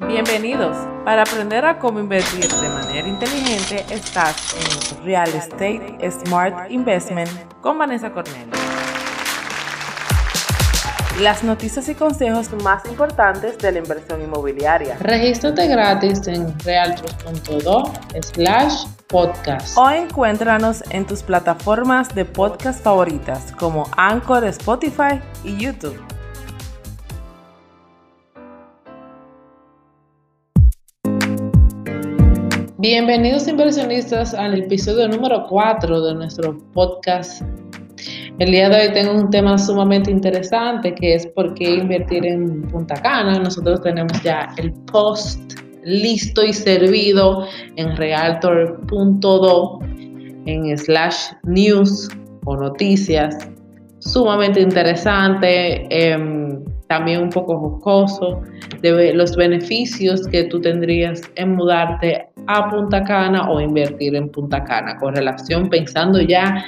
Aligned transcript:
Bienvenidos. 0.00 0.76
Para 1.04 1.22
aprender 1.22 1.64
a 1.64 1.78
cómo 1.78 2.00
invertir 2.00 2.48
de 2.48 2.68
manera 2.68 3.06
inteligente, 3.06 3.84
estás 3.90 4.54
en 4.54 5.04
Real 5.04 5.28
Estate 5.28 6.10
Smart 6.10 6.70
Investment 6.70 7.30
con 7.60 7.78
Vanessa 7.78 8.10
Cornell. 8.10 8.48
Las 11.20 11.44
noticias 11.44 11.88
y 11.88 11.94
consejos 11.94 12.52
más 12.64 12.84
importantes 12.86 13.56
de 13.58 13.70
la 13.70 13.78
inversión 13.78 14.20
inmobiliaria. 14.20 14.96
Regístrate 14.98 15.68
gratis 15.68 16.26
en 16.26 16.58
realtor.do 16.60 17.92
slash 18.20 18.86
podcast. 19.06 19.78
O 19.78 19.90
encuéntranos 19.90 20.82
en 20.90 21.06
tus 21.06 21.22
plataformas 21.22 22.12
de 22.16 22.24
podcast 22.24 22.82
favoritas 22.82 23.52
como 23.52 23.88
Anchor, 23.96 24.44
Spotify 24.44 25.20
y 25.44 25.56
YouTube. 25.56 26.13
Bienvenidos 32.86 33.48
inversionistas 33.48 34.34
al 34.34 34.58
episodio 34.58 35.08
número 35.08 35.46
4 35.48 36.02
de 36.02 36.14
nuestro 36.16 36.58
podcast. 36.74 37.40
El 38.38 38.50
día 38.50 38.68
de 38.68 38.76
hoy 38.76 38.92
tengo 38.92 39.14
un 39.14 39.30
tema 39.30 39.56
sumamente 39.56 40.10
interesante 40.10 40.94
que 40.94 41.14
es 41.14 41.26
por 41.28 41.54
qué 41.54 41.76
invertir 41.76 42.26
en 42.26 42.60
Punta 42.68 42.96
Cana. 42.96 43.38
Nosotros 43.38 43.80
tenemos 43.80 44.22
ya 44.22 44.52
el 44.58 44.70
post 44.92 45.54
listo 45.82 46.44
y 46.44 46.52
servido 46.52 47.46
en 47.76 47.96
realtor.do 47.96 49.78
en 50.44 50.76
slash 50.76 51.28
news 51.44 52.10
o 52.44 52.54
noticias. 52.54 53.48
Sumamente 54.00 54.60
interesante. 54.60 55.86
Em, 55.88 56.62
también 56.88 57.22
un 57.22 57.30
poco 57.30 57.58
jocoso, 57.58 58.42
de 58.80 59.14
los 59.14 59.36
beneficios 59.36 60.26
que 60.28 60.44
tú 60.44 60.60
tendrías 60.60 61.22
en 61.36 61.54
mudarte 61.56 62.26
a 62.46 62.68
Punta 62.70 63.02
Cana 63.04 63.50
o 63.50 63.60
invertir 63.60 64.14
en 64.14 64.28
Punta 64.28 64.62
Cana, 64.64 64.96
con 64.98 65.14
relación 65.14 65.68
pensando 65.70 66.20
ya 66.20 66.64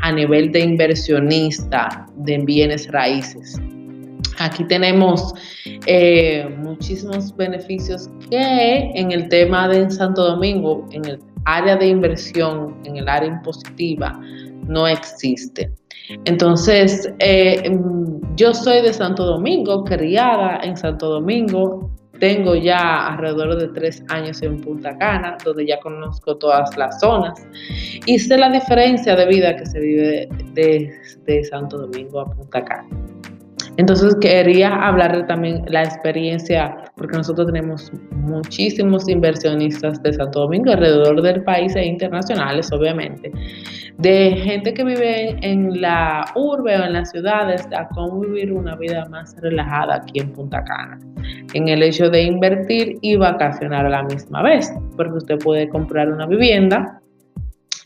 a 0.00 0.12
nivel 0.12 0.52
de 0.52 0.60
inversionista 0.60 2.06
de 2.16 2.38
bienes 2.38 2.90
raíces. 2.90 3.60
Aquí 4.38 4.64
tenemos 4.64 5.34
eh, 5.86 6.48
muchísimos 6.58 7.36
beneficios 7.36 8.08
que 8.30 8.90
en 8.94 9.10
el 9.10 9.28
tema 9.28 9.68
de 9.68 9.90
Santo 9.90 10.24
Domingo, 10.24 10.86
en 10.92 11.04
el 11.06 11.20
área 11.44 11.76
de 11.76 11.88
inversión, 11.88 12.76
en 12.84 12.96
el 12.96 13.08
área 13.08 13.28
impositiva, 13.28 14.18
no 14.66 14.86
existe. 14.86 15.70
Entonces, 16.24 17.12
eh, 17.18 17.70
yo 18.36 18.54
soy 18.54 18.82
de 18.82 18.92
Santo 18.92 19.24
Domingo, 19.24 19.84
criada 19.84 20.60
en 20.62 20.76
Santo 20.76 21.08
Domingo. 21.08 21.90
Tengo 22.20 22.56
ya 22.56 23.08
alrededor 23.08 23.56
de 23.58 23.68
tres 23.68 24.02
años 24.08 24.42
en 24.42 24.60
Punta 24.60 24.96
Cana, 24.98 25.36
donde 25.44 25.66
ya 25.66 25.78
conozco 25.78 26.36
todas 26.36 26.76
las 26.76 26.98
zonas. 27.00 27.46
Y 28.06 28.18
sé 28.18 28.36
la 28.36 28.50
diferencia 28.50 29.14
de 29.14 29.26
vida 29.26 29.56
que 29.56 29.66
se 29.66 29.78
vive 29.78 30.28
de, 30.54 31.44
Santo 31.44 31.78
Domingo 31.78 32.20
a 32.20 32.30
Punta 32.30 32.64
Cana. 32.64 32.88
Entonces 33.78 34.16
quería 34.20 34.74
hablar 34.74 35.24
también 35.28 35.62
la 35.68 35.84
experiencia, 35.84 36.76
porque 36.96 37.16
nosotros 37.16 37.46
tenemos 37.46 37.92
muchísimos 38.10 39.08
inversionistas 39.08 40.02
de 40.02 40.14
Santo 40.14 40.40
Domingo 40.40 40.72
alrededor 40.72 41.22
del 41.22 41.44
país 41.44 41.76
e 41.76 41.84
internacionales, 41.86 42.72
obviamente, 42.72 43.30
de 43.98 44.32
gente 44.42 44.74
que 44.74 44.82
vive 44.82 45.36
en 45.42 45.80
la 45.80 46.24
urbe 46.34 46.76
o 46.76 46.84
en 46.86 46.94
las 46.94 47.12
ciudades 47.12 47.68
a 47.76 47.86
cómo 47.90 48.18
vivir 48.18 48.52
una 48.52 48.74
vida 48.74 49.06
más 49.10 49.36
relajada 49.40 49.94
aquí 49.94 50.18
en 50.18 50.32
Punta 50.32 50.64
Cana, 50.64 50.98
en 51.54 51.68
el 51.68 51.80
hecho 51.84 52.10
de 52.10 52.22
invertir 52.22 52.98
y 53.00 53.14
vacacionar 53.14 53.86
a 53.86 53.90
la 53.90 54.02
misma 54.02 54.42
vez, 54.42 54.72
porque 54.96 55.18
usted 55.18 55.38
puede 55.38 55.68
comprar 55.68 56.10
una 56.10 56.26
vivienda, 56.26 57.00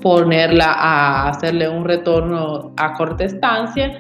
ponerla 0.01 0.73
a 0.73 1.29
hacerle 1.29 1.69
un 1.69 1.85
retorno 1.85 2.73
a 2.79 2.95
corta 2.95 3.25
estancia 3.25 3.93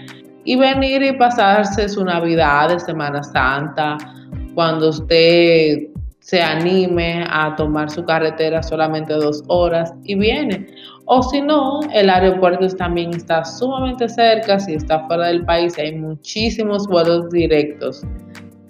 y 0.45 0.57
venir 0.57 1.03
y 1.03 1.13
pasarse 1.13 1.89
su 1.89 2.05
Navidad 2.05 2.71
de 2.71 2.81
Semana 2.81 3.23
Santa, 3.23 3.97
cuando 4.55 4.89
usted 4.91 5.89
se 6.21 6.41
anime 6.41 7.27
a 7.29 7.55
tomar 7.57 7.91
su 7.91 8.05
carretera 8.05 8.63
solamente 8.63 9.13
dos 9.15 9.43
horas 9.49 9.93
y 10.05 10.15
viene. 10.15 10.67
O 11.07 11.23
si 11.23 11.41
no, 11.41 11.81
el 11.93 12.09
aeropuerto 12.09 12.67
también 12.77 13.13
está 13.13 13.45
sumamente 13.45 14.09
cerca, 14.09 14.59
si 14.61 14.75
está 14.75 15.01
fuera 15.07 15.27
del 15.27 15.45
país, 15.45 15.77
hay 15.79 15.99
muchísimos 15.99 16.87
vuelos 16.87 17.29
directos 17.31 18.05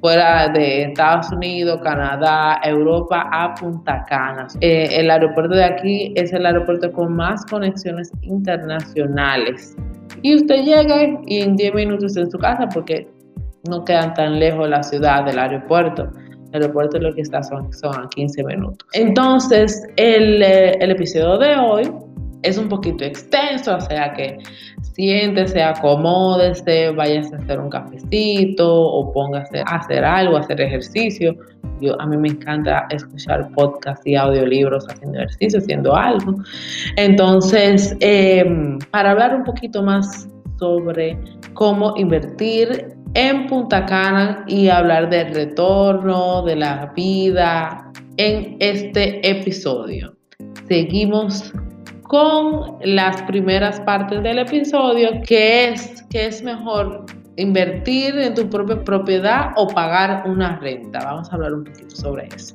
fuera 0.03 0.49
de 0.49 0.83
Estados 0.83 1.31
Unidos, 1.31 1.81
Canadá, 1.83 2.60
Europa 2.65 3.28
a 3.31 3.54
Punta 3.54 4.04
Cana. 4.09 4.49
Eh, 4.60 4.89
el 4.91 5.09
aeropuerto 5.09 5.54
de 5.54 5.65
aquí 5.65 6.12
es 6.16 6.33
el 6.33 6.44
aeropuerto 6.44 6.91
con 6.91 7.15
más 7.15 7.47
conexiones 7.47 8.10
internacionales. 8.22 9.77
Y 10.22 10.37
usted 10.37 10.65
llega 10.65 11.21
y 11.27 11.41
en 11.41 11.56
10 11.56 11.75
minutos 11.75 12.05
está 12.05 12.21
en 12.21 12.31
su 12.31 12.38
casa 12.38 12.69
porque 12.72 13.09
no 13.69 13.84
quedan 13.84 14.15
tan 14.15 14.38
lejos 14.38 14.69
la 14.69 14.83
ciudad 14.83 15.25
del 15.25 15.38
aeropuerto. 15.38 16.09
El 16.53 16.62
aeropuerto 16.62 16.99
lo 16.99 17.15
que 17.15 17.22
está 17.22 17.43
son, 17.43 17.72
son 17.72 18.09
15 18.15 18.44
minutos. 18.44 18.87
Entonces, 18.93 19.83
el, 19.97 20.43
eh, 20.43 20.77
el 20.81 20.91
episodio 20.91 21.38
de 21.38 21.56
hoy 21.56 21.93
es 22.42 22.58
un 22.58 22.69
poquito 22.69 23.04
extenso, 23.04 23.76
o 23.76 23.80
sea 23.80 24.12
que 24.14 24.38
siéntese, 24.94 25.62
acomódese, 25.62 26.91
váyase 26.91 27.34
a 27.34 27.38
hacer 27.38 27.60
un 27.60 27.70
cafecito 27.70 28.69
o 28.69 29.12
póngase 29.12 29.60
a 29.60 29.76
hacer 29.76 30.04
algo, 30.04 30.36
a 30.36 30.41
hacer 30.41 30.60
ejercicio. 30.60 31.36
Yo, 31.80 32.00
a 32.00 32.06
mí 32.06 32.16
me 32.16 32.28
encanta 32.28 32.86
escuchar 32.91 33.50
podcasts 33.53 34.06
y 34.06 34.14
audiolibros 34.14 34.86
haciendo 34.88 35.19
ejercicio, 35.19 35.58
haciendo 35.58 35.97
algo. 35.97 36.34
Entonces, 36.97 37.97
em, 38.00 38.78
para 38.91 39.12
hablar 39.12 39.34
un 39.34 39.44
poquito 39.44 39.82
más 39.82 40.28
sobre 40.59 41.19
cómo 41.54 41.94
invertir 41.97 42.94
en 43.14 43.47
Punta 43.47 43.84
Cana 43.84 44.44
y 44.47 44.69
hablar 44.69 45.10
del 45.10 45.34
retorno, 45.34 46.42
de 46.42 46.56
la 46.56 46.92
vida 46.94 47.91
en 48.16 48.56
este 48.60 49.28
episodio. 49.28 50.14
Seguimos 50.69 51.53
con 52.12 52.76
las 52.84 53.22
primeras 53.22 53.80
partes 53.80 54.22
del 54.22 54.40
episodio, 54.40 55.22
que 55.26 55.70
es 55.70 56.02
que 56.10 56.26
es 56.26 56.42
mejor 56.42 57.06
invertir 57.36 58.18
en 58.18 58.34
tu 58.34 58.50
propia 58.50 58.84
propiedad 58.84 59.52
o 59.56 59.66
pagar 59.66 60.22
una 60.28 60.58
renta. 60.58 60.98
Vamos 61.02 61.32
a 61.32 61.36
hablar 61.36 61.54
un 61.54 61.64
poquito 61.64 61.96
sobre 61.96 62.26
eso. 62.26 62.54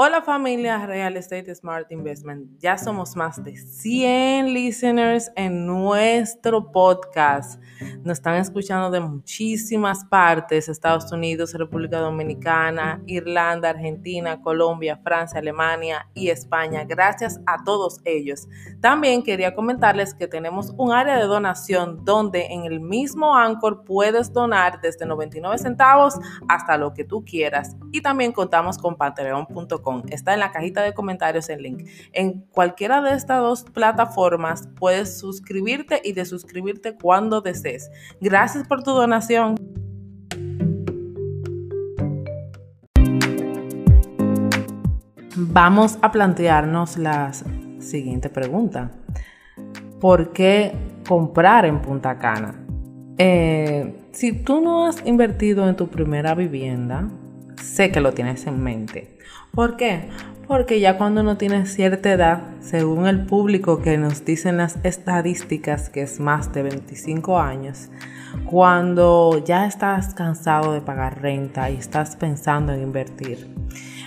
Hola 0.00 0.22
familia 0.22 0.86
Real 0.86 1.16
Estate 1.16 1.52
Smart 1.56 1.90
Investment. 1.90 2.56
Ya 2.60 2.78
somos 2.78 3.16
más 3.16 3.42
de 3.42 3.56
100 3.56 4.54
listeners 4.54 5.32
en 5.34 5.66
nuestro 5.66 6.70
podcast. 6.70 7.60
Nos 8.04 8.18
están 8.18 8.36
escuchando 8.36 8.92
de 8.92 9.00
muchísimas 9.00 10.04
partes, 10.04 10.68
Estados 10.68 11.10
Unidos, 11.10 11.52
República 11.52 11.98
Dominicana, 11.98 13.02
Irlanda, 13.06 13.70
Argentina, 13.70 14.40
Colombia, 14.40 15.00
Francia, 15.02 15.40
Alemania 15.40 16.08
y 16.14 16.28
España. 16.28 16.84
Gracias 16.84 17.40
a 17.44 17.64
todos 17.64 18.00
ellos. 18.04 18.46
También 18.80 19.24
quería 19.24 19.52
comentarles 19.52 20.14
que 20.14 20.28
tenemos 20.28 20.72
un 20.76 20.92
área 20.92 21.16
de 21.16 21.24
donación 21.24 22.04
donde 22.04 22.46
en 22.46 22.66
el 22.66 22.78
mismo 22.78 23.34
Anchor 23.34 23.82
puedes 23.82 24.32
donar 24.32 24.80
desde 24.80 25.06
99 25.06 25.58
centavos 25.58 26.14
hasta 26.48 26.78
lo 26.78 26.94
que 26.94 27.02
tú 27.02 27.24
quieras. 27.24 27.76
Y 27.90 28.00
también 28.00 28.30
contamos 28.30 28.78
con 28.78 28.94
patreon.com 28.96 29.87
Está 30.10 30.34
en 30.34 30.40
la 30.40 30.52
cajita 30.52 30.82
de 30.82 30.92
comentarios 30.94 31.48
el 31.48 31.62
link. 31.62 31.88
En 32.12 32.42
cualquiera 32.50 33.00
de 33.02 33.14
estas 33.14 33.40
dos 33.40 33.64
plataformas 33.64 34.68
puedes 34.78 35.18
suscribirte 35.18 36.00
y 36.04 36.12
desuscribirte 36.12 36.96
cuando 36.96 37.40
desees. 37.40 37.90
Gracias 38.20 38.66
por 38.66 38.82
tu 38.82 38.92
donación. 38.92 39.56
Vamos 45.36 45.98
a 46.02 46.10
plantearnos 46.10 46.98
la 46.98 47.32
siguiente 47.78 48.28
pregunta. 48.28 48.90
¿Por 50.00 50.32
qué 50.32 50.72
comprar 51.08 51.64
en 51.64 51.80
Punta 51.80 52.18
Cana? 52.18 52.64
Eh, 53.18 53.94
si 54.12 54.32
tú 54.32 54.60
no 54.60 54.86
has 54.86 55.04
invertido 55.06 55.68
en 55.68 55.76
tu 55.76 55.88
primera 55.88 56.34
vivienda, 56.34 57.08
sé 57.60 57.90
que 57.90 58.00
lo 58.00 58.12
tienes 58.12 58.46
en 58.46 58.62
mente. 58.62 59.18
¿Por 59.52 59.76
qué? 59.76 60.08
Porque 60.46 60.80
ya 60.80 60.96
cuando 60.96 61.20
uno 61.20 61.36
tiene 61.36 61.66
cierta 61.66 62.10
edad, 62.10 62.42
según 62.60 63.06
el 63.06 63.26
público 63.26 63.82
que 63.82 63.98
nos 63.98 64.24
dicen 64.24 64.56
las 64.56 64.78
estadísticas, 64.82 65.90
que 65.90 66.02
es 66.02 66.20
más 66.20 66.52
de 66.52 66.62
25 66.62 67.38
años, 67.38 67.90
cuando 68.46 69.42
ya 69.44 69.66
estás 69.66 70.14
cansado 70.14 70.72
de 70.72 70.80
pagar 70.80 71.20
renta 71.20 71.70
y 71.70 71.76
estás 71.76 72.16
pensando 72.16 72.72
en 72.72 72.82
invertir, 72.82 73.54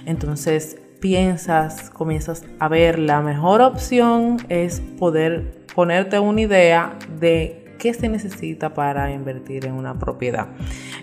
entonces 0.05 0.77
piensas, 0.99 1.89
comienzas 1.89 2.43
a 2.59 2.67
ver 2.67 2.97
la 2.97 3.21
mejor 3.21 3.61
opción 3.61 4.37
es 4.49 4.79
poder 4.79 5.65
ponerte 5.75 6.19
una 6.19 6.41
idea 6.41 6.97
de 7.19 7.75
qué 7.81 7.93
se 7.93 8.07
necesita 8.07 8.73
para 8.75 9.11
invertir 9.11 9.65
en 9.65 9.73
una 9.73 9.97
propiedad. 9.97 10.47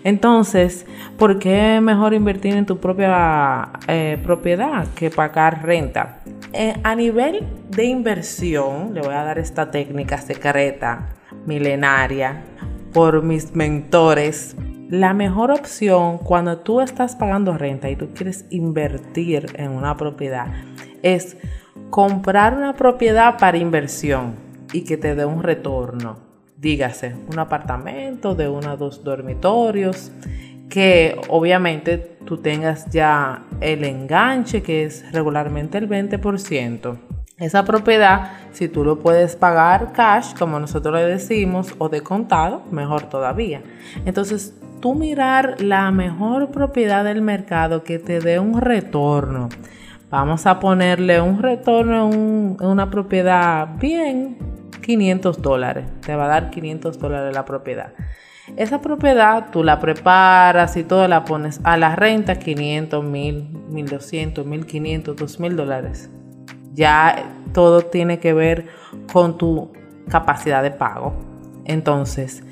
Entonces, 0.03 0.85
¿por 1.17 1.39
qué 1.39 1.79
mejor 1.81 2.13
invertir 2.13 2.55
en 2.55 2.65
tu 2.65 2.77
propia 2.77 3.71
eh, 3.87 4.17
propiedad 4.23 4.87
que 4.95 5.09
pagar 5.09 5.65
renta? 5.65 6.19
Eh, 6.53 6.75
a 6.83 6.95
nivel 6.95 7.45
de 7.69 7.85
inversión, 7.85 8.93
le 8.93 9.01
voy 9.01 9.13
a 9.13 9.23
dar 9.23 9.39
esta 9.39 9.71
técnica 9.71 10.17
secreta, 10.17 11.09
milenaria, 11.45 12.43
por 12.93 13.21
mis 13.21 13.55
mentores. 13.55 14.55
La 14.89 15.13
mejor 15.13 15.51
opción 15.51 16.17
cuando 16.17 16.57
tú 16.57 16.81
estás 16.81 17.15
pagando 17.15 17.57
renta 17.57 17.89
y 17.89 17.95
tú 17.95 18.09
quieres 18.15 18.45
invertir 18.49 19.45
en 19.55 19.71
una 19.71 19.95
propiedad 19.95 20.47
es 21.03 21.37
comprar 21.91 22.55
una 22.55 22.73
propiedad 22.73 23.37
para 23.37 23.57
inversión 23.57 24.35
y 24.73 24.83
que 24.83 24.97
te 24.97 25.15
dé 25.15 25.25
un 25.25 25.43
retorno 25.43 26.28
dígase, 26.59 27.15
un 27.31 27.39
apartamento 27.39 28.35
de 28.35 28.49
uno 28.49 28.73
o 28.73 28.77
dos 28.77 29.03
dormitorios, 29.03 30.11
que 30.69 31.19
obviamente 31.29 31.97
tú 32.25 32.37
tengas 32.37 32.89
ya 32.89 33.43
el 33.61 33.83
enganche, 33.83 34.61
que 34.61 34.83
es 34.83 35.11
regularmente 35.11 35.77
el 35.77 35.89
20%. 35.89 36.97
Esa 37.37 37.63
propiedad, 37.63 38.33
si 38.51 38.67
tú 38.67 38.83
lo 38.83 38.99
puedes 38.99 39.37
pagar 39.37 39.93
cash, 39.93 40.33
como 40.37 40.59
nosotros 40.59 40.93
le 40.95 41.05
decimos, 41.05 41.73
o 41.77 41.87
de 41.87 42.01
contado, 42.01 42.63
mejor 42.69 43.03
todavía. 43.03 43.61
Entonces, 44.05 44.53
tú 44.81 44.93
mirar 44.93 45.61
la 45.61 45.89
mejor 45.91 46.51
propiedad 46.51 47.05
del 47.05 47.21
mercado 47.21 47.83
que 47.83 47.97
te 47.97 48.19
dé 48.19 48.39
un 48.39 48.59
retorno. 48.59 49.47
Vamos 50.09 50.45
a 50.47 50.59
ponerle 50.59 51.21
un 51.21 51.41
retorno 51.41 52.11
en, 52.11 52.57
una 52.59 52.89
propiedad 52.89 53.69
bien 53.79 54.37
500 54.81 55.41
dólares. 55.41 55.85
Te 56.05 56.15
va 56.15 56.25
a 56.25 56.29
dar 56.29 56.49
500 56.49 56.99
dólares 56.99 57.33
la 57.33 57.45
propiedad. 57.45 57.93
Esa 58.57 58.81
propiedad 58.81 59.51
tú 59.51 59.63
la 59.63 59.79
preparas 59.79 60.75
y 60.75 60.83
todo 60.83 61.07
la 61.07 61.23
pones 61.25 61.61
a 61.63 61.77
la 61.77 61.95
renta 61.95 62.35
500, 62.35 63.03
1000, 63.03 63.49
1200, 63.69 64.45
1500, 64.45 65.15
2000 65.15 65.55
dólares. 65.55 66.09
Ya 66.73 67.31
todo 67.53 67.81
tiene 67.81 68.19
que 68.19 68.33
ver 68.33 68.67
con 69.11 69.37
tu 69.37 69.71
capacidad 70.09 70.63
de 70.63 70.71
pago. 70.71 71.13
Entonces, 71.65 72.43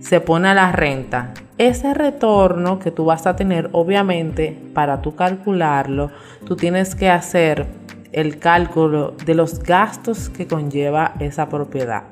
se 0.00 0.20
pone 0.20 0.48
a 0.48 0.54
la 0.54 0.72
renta. 0.72 1.32
Ese 1.56 1.94
retorno 1.94 2.78
que 2.78 2.90
tú 2.90 3.04
vas 3.04 3.26
a 3.26 3.36
tener, 3.36 3.70
obviamente, 3.72 4.60
para 4.74 5.00
tú 5.00 5.14
calcularlo, 5.14 6.10
tú 6.44 6.56
tienes 6.56 6.94
que 6.94 7.08
hacer 7.08 7.66
el 8.14 8.38
cálculo 8.38 9.14
de 9.26 9.34
los 9.34 9.60
gastos 9.60 10.28
que 10.30 10.46
conlleva 10.46 11.14
esa 11.18 11.48
propiedad. 11.48 12.04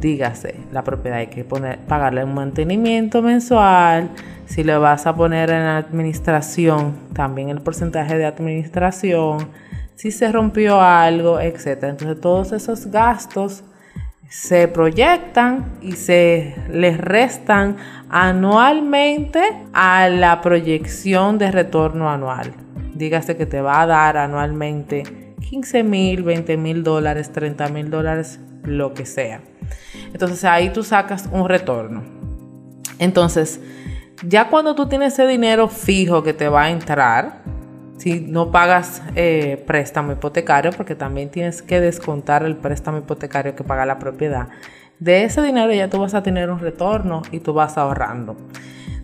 Dígase, 0.00 0.54
la 0.72 0.84
propiedad 0.84 1.18
hay 1.18 1.26
que 1.26 1.44
poner, 1.44 1.78
pagarle 1.80 2.24
un 2.24 2.34
mantenimiento 2.34 3.20
mensual. 3.20 4.10
Si 4.46 4.64
le 4.64 4.76
vas 4.78 5.06
a 5.06 5.14
poner 5.14 5.50
en 5.50 5.62
administración, 5.62 6.94
también 7.12 7.50
el 7.50 7.60
porcentaje 7.60 8.16
de 8.16 8.24
administración. 8.24 9.48
Si 9.96 10.10
se 10.10 10.32
rompió 10.32 10.80
algo, 10.80 11.40
etc. 11.40 11.82
Entonces 11.82 12.20
todos 12.20 12.52
esos 12.52 12.86
gastos 12.86 13.64
se 14.30 14.68
proyectan 14.68 15.72
y 15.82 15.92
se 15.92 16.54
les 16.70 16.98
restan 16.98 17.76
anualmente 18.08 19.40
a 19.72 20.08
la 20.08 20.40
proyección 20.40 21.38
de 21.38 21.50
retorno 21.50 22.08
anual 22.08 22.54
dígase 22.98 23.36
que 23.36 23.46
te 23.46 23.60
va 23.60 23.80
a 23.80 23.86
dar 23.86 24.16
anualmente 24.16 25.34
15 25.48 25.84
mil, 25.84 26.22
20 26.22 26.56
mil 26.56 26.82
dólares, 26.82 27.32
30 27.32 27.68
mil 27.68 27.90
dólares, 27.90 28.40
lo 28.64 28.92
que 28.92 29.06
sea. 29.06 29.40
Entonces 30.12 30.44
ahí 30.44 30.70
tú 30.70 30.82
sacas 30.82 31.28
un 31.32 31.48
retorno. 31.48 32.02
Entonces, 32.98 33.60
ya 34.26 34.48
cuando 34.48 34.74
tú 34.74 34.88
tienes 34.88 35.14
ese 35.14 35.26
dinero 35.26 35.68
fijo 35.68 36.22
que 36.22 36.34
te 36.34 36.48
va 36.48 36.64
a 36.64 36.70
entrar, 36.70 37.42
si 37.98 38.20
no 38.20 38.50
pagas 38.50 39.02
eh, 39.14 39.62
préstamo 39.66 40.12
hipotecario, 40.12 40.72
porque 40.72 40.94
también 40.94 41.30
tienes 41.30 41.62
que 41.62 41.80
descontar 41.80 42.42
el 42.42 42.56
préstamo 42.56 42.98
hipotecario 42.98 43.54
que 43.54 43.64
paga 43.64 43.86
la 43.86 43.98
propiedad, 43.98 44.48
de 44.98 45.24
ese 45.24 45.42
dinero 45.42 45.72
ya 45.72 45.88
tú 45.88 46.00
vas 46.00 46.14
a 46.14 46.22
tener 46.24 46.50
un 46.50 46.58
retorno 46.58 47.22
y 47.30 47.38
tú 47.38 47.52
vas 47.52 47.78
ahorrando. 47.78 48.36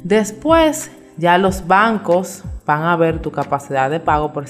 Después, 0.02 0.90
ya 1.16 1.38
los 1.38 1.66
bancos 1.68 2.44
van 2.66 2.82
a 2.82 2.96
ver 2.96 3.20
tu 3.20 3.30
capacidad 3.30 3.90
de 3.90 4.00
pago. 4.00 4.32
Por, 4.32 4.46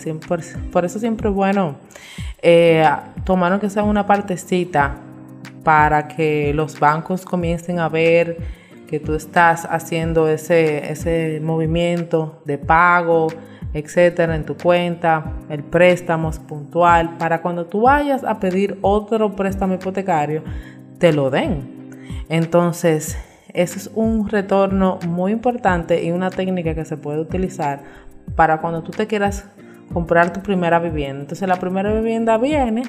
por 0.73 0.85
eso 0.85 0.99
siempre 0.99 1.29
es 1.29 1.35
bueno 1.35 1.77
eh, 2.43 2.87
tomar 3.25 3.59
que 3.59 3.71
sea 3.71 3.83
una 3.83 4.07
partecita 4.07 4.97
para 5.63 6.09
que 6.09 6.53
los 6.55 6.79
bancos 6.79 7.25
comiencen 7.25 7.79
a 7.79 7.89
ver 7.89 8.37
que 8.87 9.01
tú 9.01 9.15
estás 9.15 9.65
haciendo 9.65 10.29
ese, 10.29 10.93
ese 10.93 11.41
movimiento 11.43 12.43
de 12.45 12.59
pago, 12.59 13.29
etcétera, 13.73 14.37
en 14.37 14.45
tu 14.45 14.57
cuenta, 14.57 15.33
el 15.49 15.65
préstamo 15.65 16.31
es 16.31 16.39
puntual, 16.39 17.17
para 17.17 17.41
cuando 17.43 17.67
tú 17.67 17.83
vayas 17.83 18.23
a 18.23 18.39
pedir 18.39 18.79
otro 18.83 19.35
préstamo 19.35 19.75
hipotecario, 19.75 20.43
te 20.99 21.13
lo 21.13 21.31
den. 21.31 21.91
Entonces, 22.29 23.19
eso 23.55 23.79
es 23.79 23.91
un 23.95 24.29
retorno 24.29 24.99
muy 25.09 25.33
importante 25.33 26.05
y 26.05 26.11
una 26.11 26.31
técnica 26.31 26.75
que 26.75 26.85
se 26.85 26.97
puede 26.97 27.21
utilizar 27.21 27.83
para 28.37 28.61
cuando 28.61 28.83
tú 28.83 28.93
te 28.93 29.07
quieras 29.07 29.47
comprar 29.93 30.33
tu 30.33 30.41
primera 30.41 30.79
vivienda. 30.79 31.23
Entonces 31.23 31.49
la 31.49 31.57
primera 31.57 31.93
vivienda 31.93 32.37
viene, 32.39 32.83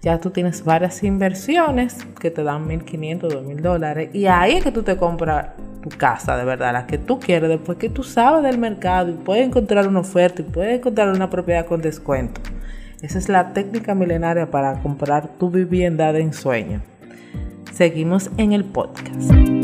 ya 0.00 0.18
tú 0.18 0.30
tienes 0.30 0.64
varias 0.64 1.02
inversiones 1.02 2.04
que 2.20 2.30
te 2.30 2.42
dan 2.42 2.68
1.500, 2.68 3.20
2.000 3.20 3.60
dólares 3.60 4.10
y 4.12 4.26
ahí 4.26 4.54
es 4.56 4.64
que 4.64 4.72
tú 4.72 4.82
te 4.82 4.96
compras 4.96 5.48
tu 5.82 5.90
casa 5.90 6.36
de 6.36 6.44
verdad, 6.44 6.72
la 6.72 6.86
que 6.86 6.98
tú 6.98 7.18
quieres, 7.18 7.48
después 7.48 7.78
que 7.78 7.88
tú 7.88 8.02
sabes 8.02 8.42
del 8.42 8.58
mercado 8.58 9.10
y 9.10 9.14
puedes 9.14 9.46
encontrar 9.46 9.86
una 9.88 10.00
oferta 10.00 10.42
y 10.42 10.44
puedes 10.44 10.78
encontrar 10.78 11.10
una 11.10 11.30
propiedad 11.30 11.66
con 11.66 11.80
descuento. 11.80 12.40
Esa 13.02 13.18
es 13.18 13.28
la 13.28 13.52
técnica 13.52 13.94
milenaria 13.94 14.50
para 14.50 14.80
comprar 14.80 15.28
tu 15.38 15.50
vivienda 15.50 16.12
de 16.12 16.20
ensueño. 16.20 16.82
Seguimos 17.72 18.30
en 18.38 18.52
el 18.52 18.64
podcast. 18.64 19.57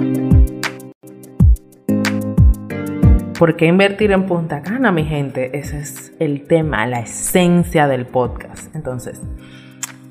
¿Por 3.39 3.57
qué 3.57 3.67
invertir 3.67 4.13
en 4.13 4.27
Punta 4.27 4.63
Cana, 4.63 4.93
mi 4.93 5.05
gente? 5.05 5.59
Ese 5.59 5.81
es 5.81 6.13
el 6.21 6.47
tema, 6.47 6.87
la 6.87 7.01
esencia 7.01 7.89
del 7.89 8.07
podcast. 8.07 8.73
Entonces, 8.77 9.21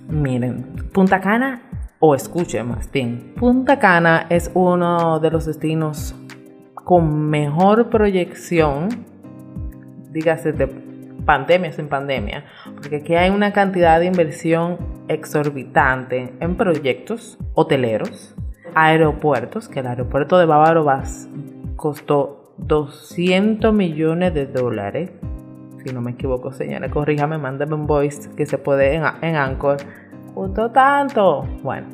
miren, 0.09 0.89
Punta 0.91 1.21
Cana, 1.21 1.61
o 1.99 2.15
escuchen 2.15 2.67
más 2.67 2.91
bien, 2.91 3.33
Punta 3.37 3.79
Cana 3.79 4.25
es 4.29 4.51
uno 4.53 5.21
de 5.21 5.31
los 5.31 5.45
destinos 5.45 6.13
con 6.75 7.29
mejor 7.29 7.89
proyección, 7.89 8.89
dígase 10.11 10.51
de 10.51 10.67
pandemia 11.25 11.71
sin 11.71 11.87
pandemia, 11.87 12.43
porque 12.75 12.97
aquí 12.97 13.15
hay 13.15 13.29
una 13.29 13.53
cantidad 13.53 14.01
de 14.01 14.07
inversión 14.07 14.77
exorbitante 15.07 16.33
en 16.41 16.57
proyectos 16.57 17.37
hoteleros, 17.53 18.35
aeropuertos, 18.75 19.69
que 19.69 19.79
el 19.79 19.87
aeropuerto 19.87 20.37
de 20.37 20.45
Bávaro 20.45 20.85
costó 21.77 22.42
200 22.57 23.73
millones 23.73 24.33
de 24.33 24.45
dólares. 24.47 25.11
Si 25.83 25.93
no 25.93 26.01
me 26.01 26.11
equivoco, 26.11 26.53
señora, 26.53 26.89
corríjame, 26.89 27.37
mándame 27.37 27.75
un 27.75 27.87
voice 27.87 28.29
que 28.35 28.45
se 28.45 28.57
puede 28.57 28.95
en, 28.95 29.03
en 29.21 29.35
Anchor. 29.35 29.77
¿Justo 30.33 30.71
tanto? 30.71 31.47
Bueno. 31.61 31.87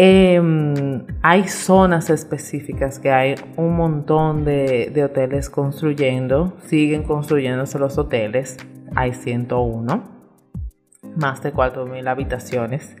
Em, 0.00 1.04
hay 1.22 1.48
zonas 1.48 2.08
específicas 2.08 3.00
que 3.00 3.10
hay 3.10 3.34
un 3.56 3.76
montón 3.76 4.44
de, 4.44 4.92
de 4.94 5.04
hoteles 5.04 5.50
construyendo, 5.50 6.56
siguen 6.66 7.02
construyéndose 7.02 7.80
los 7.80 7.98
hoteles, 7.98 8.58
hay 8.94 9.12
101, 9.12 10.04
más 11.16 11.42
de 11.42 11.52
4.000 11.52 12.08
habitaciones. 12.08 12.96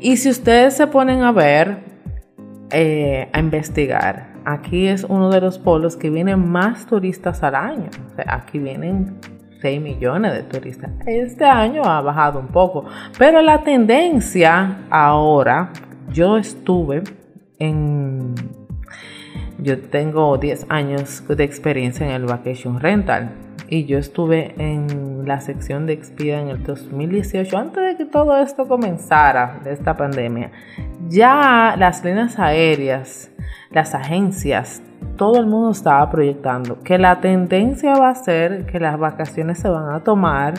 Y 0.00 0.16
si 0.16 0.28
ustedes 0.28 0.76
se 0.76 0.88
ponen 0.88 1.22
a 1.22 1.32
ver, 1.32 1.78
eh, 2.70 3.28
a 3.32 3.38
investigar, 3.38 4.35
aquí 4.46 4.86
es 4.86 5.04
uno 5.04 5.28
de 5.28 5.40
los 5.40 5.58
polos 5.58 5.96
que 5.96 6.08
vienen 6.08 6.48
más 6.48 6.86
turistas 6.86 7.42
al 7.42 7.56
año. 7.56 7.90
aquí 8.26 8.58
vienen 8.58 9.18
6 9.60 9.82
millones 9.82 10.32
de 10.32 10.42
turistas. 10.44 10.90
Este 11.04 11.44
año 11.44 11.82
ha 11.84 12.00
bajado 12.00 12.38
un 12.38 12.48
poco, 12.48 12.84
pero 13.18 13.42
la 13.42 13.62
tendencia 13.62 14.78
ahora, 14.88 15.72
yo 16.12 16.38
estuve 16.38 17.02
en... 17.58 18.34
Yo 19.58 19.80
tengo 19.80 20.36
10 20.38 20.66
años 20.68 21.24
de 21.26 21.42
experiencia 21.42 22.06
en 22.06 22.12
el 22.12 22.26
Vacation 22.26 22.78
Rental 22.78 23.32
y 23.68 23.86
yo 23.86 23.98
estuve 23.98 24.54
en 24.58 25.26
la 25.26 25.40
sección 25.40 25.86
de 25.86 25.94
Expedia 25.94 26.40
en 26.40 26.48
el 26.48 26.62
2018, 26.62 27.56
antes 27.56 27.82
de 27.82 27.96
que 27.96 28.04
todo 28.04 28.36
esto 28.38 28.68
comenzara, 28.68 29.60
de 29.64 29.72
esta 29.72 29.96
pandemia. 29.96 30.52
Ya 31.08 31.74
las 31.78 32.04
líneas 32.04 32.38
aéreas 32.38 33.30
las 33.70 33.94
agencias, 33.94 34.82
todo 35.16 35.38
el 35.38 35.46
mundo 35.46 35.70
estaba 35.70 36.08
proyectando 36.10 36.80
que 36.80 36.98
la 36.98 37.20
tendencia 37.20 37.94
va 37.98 38.10
a 38.10 38.14
ser 38.14 38.66
que 38.66 38.80
las 38.80 38.98
vacaciones 38.98 39.58
se 39.58 39.68
van 39.68 39.94
a 39.94 40.02
tomar 40.02 40.54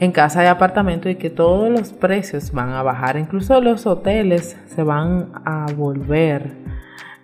en 0.00 0.12
casa 0.12 0.42
y 0.44 0.46
apartamento 0.46 1.08
y 1.08 1.16
que 1.16 1.30
todos 1.30 1.70
los 1.70 1.92
precios 1.92 2.52
van 2.52 2.70
a 2.70 2.82
bajar. 2.82 3.16
Incluso 3.16 3.60
los 3.60 3.86
hoteles 3.86 4.56
se 4.66 4.82
van 4.82 5.30
a 5.44 5.66
volver 5.74 6.52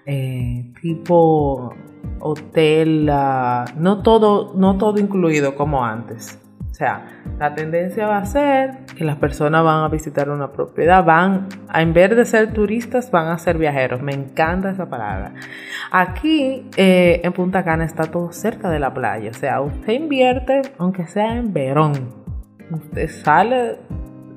eh, 0.06 0.72
tipo 0.80 1.74
hotel, 2.20 3.08
ah, 3.10 3.64
no, 3.76 4.02
todo, 4.02 4.54
no 4.54 4.78
todo 4.78 4.98
incluido 4.98 5.56
como 5.56 5.84
antes. 5.84 6.41
O 6.72 6.74
sea, 6.74 7.20
la 7.38 7.54
tendencia 7.54 8.08
va 8.08 8.18
a 8.18 8.26
ser 8.26 8.78
que 8.96 9.04
las 9.04 9.16
personas 9.16 9.62
van 9.62 9.84
a 9.84 9.88
visitar 9.88 10.28
una 10.30 10.50
propiedad, 10.50 11.04
van, 11.04 11.46
en 11.72 11.92
vez 11.92 12.16
de 12.16 12.24
ser 12.24 12.52
turistas, 12.52 13.10
van 13.10 13.28
a 13.28 13.38
ser 13.38 13.58
viajeros. 13.58 14.02
Me 14.02 14.12
encanta 14.12 14.70
esa 14.70 14.88
palabra. 14.88 15.34
Aquí 15.92 16.68
eh, 16.76 17.20
en 17.22 17.32
Punta 17.32 17.62
Cana 17.62 17.84
está 17.84 18.04
todo 18.04 18.32
cerca 18.32 18.70
de 18.70 18.80
la 18.80 18.92
playa. 18.92 19.30
O 19.30 19.34
sea, 19.34 19.60
usted 19.60 19.92
invierte, 19.92 20.62
aunque 20.78 21.06
sea 21.06 21.36
en 21.36 21.52
verón, 21.52 22.22
Usted 22.72 23.08
sale 23.10 23.78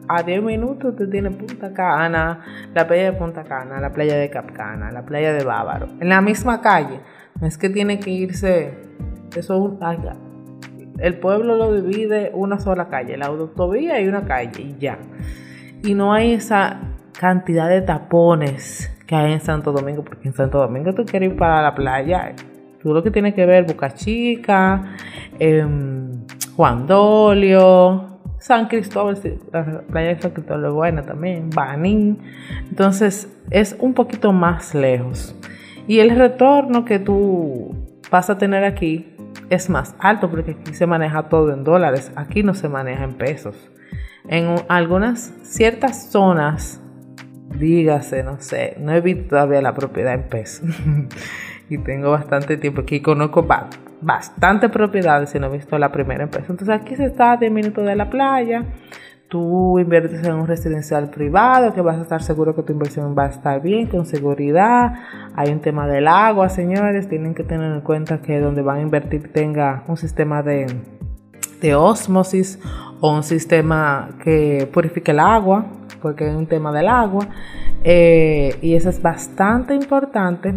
a 0.07 0.21
10 0.21 0.43
minutos, 0.43 0.91
usted 0.91 1.09
tiene 1.09 1.31
Punta 1.31 1.73
Cana, 1.73 2.43
la 2.73 2.85
playa 2.85 3.11
de 3.11 3.13
Punta 3.13 3.43
Cana, 3.43 3.79
la 3.79 3.93
playa 3.93 4.17
de 4.17 4.29
Capcana, 4.29 4.91
la 4.91 5.05
playa 5.05 5.31
de 5.33 5.43
Bávaro, 5.43 5.87
en 5.99 6.09
la 6.09 6.21
misma 6.21 6.61
calle. 6.61 6.99
No 7.39 7.47
es 7.47 7.57
que 7.57 7.69
tiene 7.69 7.99
que 7.99 8.09
irse, 8.09 8.73
eso 9.35 9.57
el 10.99 11.15
pueblo 11.15 11.55
lo 11.55 11.81
divide 11.81 12.31
una 12.33 12.59
sola 12.59 12.87
calle, 12.87 13.17
la 13.17 13.27
autovía 13.27 13.99
y 14.01 14.07
una 14.07 14.25
calle 14.25 14.61
y 14.61 14.75
ya. 14.79 14.97
Y 15.83 15.93
no 15.93 16.13
hay 16.13 16.33
esa 16.33 16.79
cantidad 17.19 17.69
de 17.69 17.81
tapones 17.81 18.91
que 19.05 19.15
hay 19.15 19.33
en 19.33 19.41
Santo 19.41 19.71
Domingo, 19.71 20.03
porque 20.03 20.27
en 20.27 20.33
Santo 20.33 20.57
Domingo 20.59 20.93
tú 20.93 21.05
quieres 21.05 21.31
ir 21.31 21.37
para 21.37 21.61
la 21.61 21.75
playa, 21.75 22.33
tú 22.81 22.93
lo 22.93 23.03
que 23.03 23.11
tienes 23.11 23.33
que 23.33 23.45
ver 23.45 23.65
Boca 23.65 23.93
Chica, 23.93 24.95
em, 25.39 26.25
Juan 26.55 26.87
Dolio, 26.87 28.15
San 28.39 28.67
Cristóbal, 28.67 29.17
la 29.51 29.81
playa 29.81 30.09
de 30.09 30.21
San 30.21 30.31
Cristóbal 30.31 30.65
es 30.65 30.71
buena 30.71 31.01
también, 31.01 31.49
Banín. 31.49 32.19
Entonces 32.69 33.27
es 33.49 33.75
un 33.79 33.93
poquito 33.93 34.31
más 34.31 34.75
lejos. 34.75 35.35
Y 35.87 35.99
el 35.99 36.15
retorno 36.15 36.85
que 36.85 36.99
tú 36.99 37.75
vas 38.11 38.29
a 38.29 38.37
tener 38.37 38.63
aquí 38.63 39.14
es 39.49 39.69
más 39.69 39.95
alto 39.99 40.29
porque 40.29 40.51
aquí 40.51 40.73
se 40.73 40.87
maneja 40.87 41.29
todo 41.29 41.53
en 41.53 41.63
dólares, 41.63 42.11
aquí 42.15 42.43
no 42.43 42.53
se 42.53 42.69
maneja 42.69 43.03
en 43.03 43.13
pesos. 43.13 43.55
En 44.27 44.55
algunas 44.69 45.33
ciertas 45.43 46.11
zonas, 46.11 46.81
dígase, 47.57 48.23
no 48.23 48.39
sé, 48.39 48.75
no 48.79 48.91
he 48.91 49.01
visto 49.01 49.29
todavía 49.29 49.61
la 49.61 49.73
propiedad 49.73 50.13
en 50.13 50.27
pesos. 50.27 50.69
y 51.69 51.77
tengo 51.79 52.11
bastante 52.11 52.57
tiempo 52.57 52.81
aquí, 52.81 53.01
conozco 53.01 53.45
bastante 54.01 54.69
propiedades 54.69 55.33
y 55.35 55.39
no 55.39 55.47
he 55.47 55.57
visto 55.57 55.77
la 55.77 55.91
primera 55.91 56.23
empresa. 56.23 56.47
Entonces 56.49 56.75
aquí 56.75 56.95
se 56.95 57.05
está 57.05 57.33
a 57.33 57.37
10 57.37 57.51
minutos 57.51 57.85
de 57.85 57.95
la 57.95 58.09
playa. 58.09 58.65
Tú 59.27 59.79
inviertes 59.79 60.23
en 60.23 60.33
un 60.33 60.47
residencial 60.47 61.09
privado 61.09 61.73
que 61.73 61.81
vas 61.81 61.97
a 61.97 62.03
estar 62.03 62.21
seguro 62.21 62.55
que 62.55 62.61
tu 62.61 62.73
inversión 62.73 63.15
va 63.17 63.25
a 63.25 63.29
estar 63.29 63.59
bien, 63.59 63.87
con 63.87 64.05
seguridad. 64.05 64.93
Hay 65.35 65.51
un 65.51 65.61
tema 65.61 65.87
del 65.87 66.07
agua, 66.07 66.49
señores. 66.49 67.09
Tienen 67.09 67.33
que 67.33 67.43
tener 67.43 67.71
en 67.71 67.81
cuenta 67.81 68.21
que 68.21 68.39
donde 68.39 68.61
van 68.61 68.77
a 68.77 68.81
invertir 68.81 69.33
tenga 69.33 69.83
un 69.87 69.97
sistema 69.97 70.43
de, 70.43 70.67
de 71.59 71.75
osmosis 71.75 72.59
o 73.01 73.15
un 73.15 73.23
sistema 73.23 74.09
que 74.23 74.69
purifique 74.71 75.11
el 75.11 75.19
agua, 75.19 75.65
porque 76.03 76.29
es 76.29 76.35
un 76.35 76.45
tema 76.45 76.71
del 76.71 76.87
agua. 76.87 77.27
Eh, 77.83 78.55
y 78.61 78.75
eso 78.75 78.89
es 78.89 79.01
bastante 79.01 79.73
importante 79.73 80.53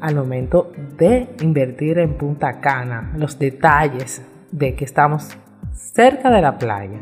al 0.00 0.14
momento 0.14 0.72
de 0.98 1.28
invertir 1.40 1.98
en 1.98 2.18
Punta 2.18 2.60
Cana, 2.60 3.12
los 3.16 3.38
detalles 3.38 4.22
de 4.52 4.74
que 4.74 4.84
estamos 4.84 5.36
cerca 5.72 6.30
de 6.30 6.42
la 6.42 6.58
playa. 6.58 6.98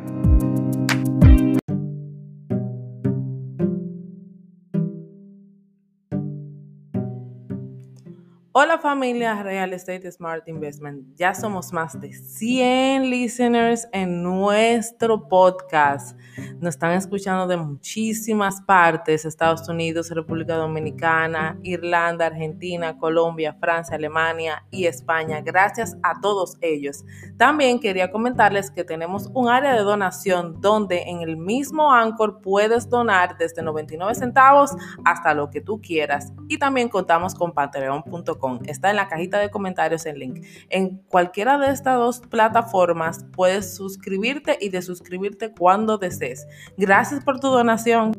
Hola 8.60 8.80
familia 8.80 9.40
Real 9.40 9.72
Estate 9.72 10.10
Smart 10.10 10.48
Investment. 10.48 11.14
Ya 11.14 11.32
somos 11.32 11.72
más 11.72 12.00
de 12.00 12.12
100 12.12 13.08
listeners 13.08 13.86
en 13.92 14.20
nuestro 14.20 15.28
podcast. 15.28 16.18
Nos 16.58 16.74
están 16.74 16.90
escuchando 16.94 17.46
de 17.46 17.56
muchísimas 17.56 18.60
partes, 18.62 19.24
Estados 19.24 19.68
Unidos, 19.68 20.10
República 20.10 20.56
Dominicana, 20.56 21.56
Irlanda, 21.62 22.26
Argentina, 22.26 22.98
Colombia, 22.98 23.56
Francia, 23.60 23.94
Alemania 23.94 24.64
y 24.72 24.86
España. 24.86 25.40
Gracias 25.40 25.96
a 26.02 26.20
todos 26.20 26.56
ellos. 26.60 27.04
También 27.36 27.78
quería 27.78 28.10
comentarles 28.10 28.72
que 28.72 28.82
tenemos 28.82 29.30
un 29.34 29.48
área 29.48 29.72
de 29.74 29.82
donación 29.82 30.60
donde 30.60 31.02
en 31.02 31.20
el 31.20 31.36
mismo 31.36 31.92
Anchor 31.92 32.40
puedes 32.40 32.88
donar 32.88 33.38
desde 33.38 33.62
99 33.62 34.16
centavos 34.16 34.72
hasta 35.04 35.32
lo 35.32 35.48
que 35.48 35.60
tú 35.60 35.80
quieras. 35.80 36.32
Y 36.48 36.58
también 36.58 36.88
contamos 36.88 37.36
con 37.36 37.52
patreon.com 37.52 38.47
Está 38.66 38.90
en 38.90 38.96
la 38.96 39.08
cajita 39.08 39.38
de 39.38 39.50
comentarios 39.50 40.06
el 40.06 40.18
link. 40.18 40.44
En 40.70 40.98
cualquiera 41.08 41.58
de 41.58 41.70
estas 41.70 41.96
dos 41.96 42.20
plataformas 42.20 43.24
puedes 43.32 43.74
suscribirte 43.74 44.58
y 44.60 44.70
desuscribirte 44.70 45.52
cuando 45.52 45.98
desees. 45.98 46.46
Gracias 46.76 47.22
por 47.24 47.40
tu 47.40 47.48
donación. 47.48 48.12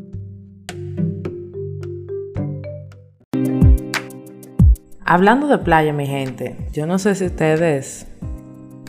Hablando 5.06 5.48
de 5.48 5.58
playa, 5.58 5.92
mi 5.92 6.06
gente, 6.06 6.56
yo 6.72 6.86
no 6.86 7.00
sé 7.00 7.16
si 7.16 7.26
ustedes 7.26 8.06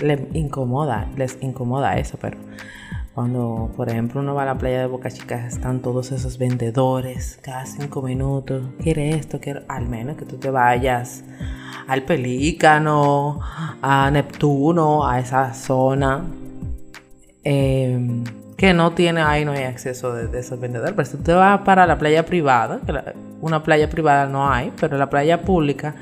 les 0.03 0.21
incomoda, 0.35 1.09
les 1.17 1.39
incomoda 1.41 1.97
eso, 1.97 2.19
pero 2.21 2.37
cuando, 3.21 3.71
por 3.77 3.91
ejemplo, 3.91 4.23
uno 4.23 4.35
va 4.35 4.45
a 4.45 4.47
la 4.47 4.57
playa 4.57 4.81
de 4.81 4.87
Boca 4.87 5.11
Chica, 5.11 5.47
están 5.47 5.81
todos 5.81 6.11
esos 6.11 6.39
vendedores 6.39 7.39
cada 7.43 7.67
cinco 7.67 8.01
minutos. 8.01 8.63
Quiere 8.83 9.11
esto, 9.11 9.41
quiere. 9.41 9.61
Al 9.69 9.87
menos 9.87 10.17
que 10.17 10.25
tú 10.25 10.39
te 10.39 10.49
vayas 10.49 11.23
al 11.87 12.05
Pelícano, 12.05 13.39
a 13.83 14.11
Neptuno, 14.11 15.07
a 15.07 15.21
esa 15.21 15.53
zona. 15.53 16.25
Em, 17.45 18.25
que 18.57 18.73
no 18.73 18.93
tiene 18.93 19.21
ahí, 19.21 19.45
no 19.45 19.53
hay 19.53 19.65
acceso 19.65 20.15
de, 20.15 20.41
esos 20.41 20.59
vendedores. 20.59 20.95
Pero 20.97 21.07
si 21.07 21.19
tú 21.19 21.23
te 21.23 21.35
vas 21.35 21.61
para 21.61 21.87
la 21.87 21.99
playa 21.99 22.25
privada, 22.25 22.81
una 23.43 23.63
playa 23.63 23.91
privada 23.91 24.29
no 24.29 24.51
hay, 24.51 24.73
pero 24.81 24.97
la 24.97 25.11
playa 25.11 25.43
pública 25.43 25.95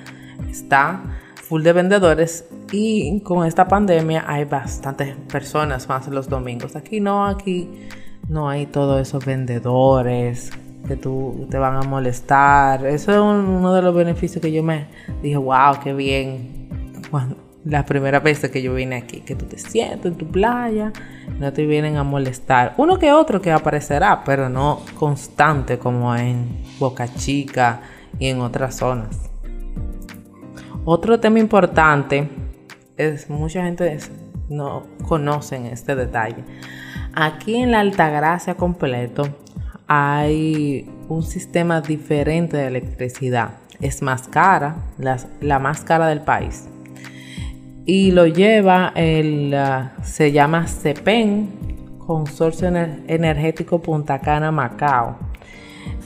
está 0.49 1.01
full 1.49 1.63
de 1.63 1.73
vendedores 1.73 2.45
y 2.73 3.21
con 3.21 3.47
esta 3.47 3.67
pandemia 3.67 4.25
hay 4.27 4.45
bastantes 4.45 5.17
personas 5.33 5.89
más 5.89 6.07
los 6.09 6.29
domingos. 6.29 6.77
Aquí 6.77 7.01
no, 7.01 7.27
aquí 7.27 7.71
no 8.29 8.51
hay 8.51 8.67
todos 8.67 9.01
esos 9.01 9.25
vendedores 9.25 10.51
que 10.87 10.97
tú 10.97 11.47
te 11.51 11.57
van 11.57 11.77
a 11.77 11.83
molestar. 11.83 12.85
Eso 12.85 13.13
es 13.13 13.19
uno 13.19 13.73
de 13.73 13.81
los 13.81 13.95
beneficios 13.95 14.43
que 14.43 14.53
yo 14.53 14.63
me 14.63 14.89
dije, 15.23 15.39
wow, 15.39 15.81
qué 15.83 15.95
bien. 15.95 16.69
la 17.65 17.87
primera 17.87 18.21
vez 18.21 18.41
que 18.41 18.61
yo 18.61 18.75
vine 18.75 18.97
aquí, 18.97 19.21
que 19.21 19.35
tú 19.35 19.47
te 19.47 19.59
sientes 19.59 20.05
en 20.05 20.19
tu 20.19 20.27
playa, 20.27 20.93
no 21.41 21.51
te 21.55 21.65
vienen 21.65 21.97
a 21.97 22.03
molestar. 22.03 22.75
Uno 22.77 22.99
que 22.99 23.11
otro 23.11 23.41
que 23.41 23.53
aparecerá, 23.53 24.23
pero 24.23 24.51
no 24.51 24.83
constante 24.99 25.79
como 25.79 26.15
en 26.15 26.63
Boca 26.79 27.09
Chica 27.09 27.81
y 28.19 28.27
en 28.27 28.43
otras 28.43 28.77
zonas. 28.77 29.28
Otro 30.85 31.21
tema 31.21 31.39
importante 31.39 32.29
es 32.97 33.29
mucha 33.29 33.63
gente 33.65 33.99
no 34.49 34.87
conocen 35.07 35.67
este 35.67 35.95
detalle. 35.95 36.45
Aquí 37.15 37.57
en 37.57 37.71
la 37.71 37.81
Altagracia 37.81 38.55
completo 38.55 39.29
hay 39.87 40.89
un 41.09 41.23
sistema 41.23 41.81
diferente 41.81 42.57
de 42.57 42.67
electricidad. 42.67 43.51
Es 43.81 44.03
más 44.03 44.29
cara, 44.29 44.77
la, 44.99 45.59
más 45.59 45.83
cara 45.83 46.09
del 46.09 46.21
país. 46.21 46.69
Y 47.87 48.11
lo 48.11 48.27
lleva 48.27 48.93
el, 48.95 49.55
uh, 49.55 50.03
se 50.03 50.33
llama 50.33 50.67
CEPEN, 50.67 51.97
Consorcio 51.99 52.69
Energético 52.69 53.81
Punta 53.81 54.19
Cana 54.19 54.51
Macao. 54.51 55.28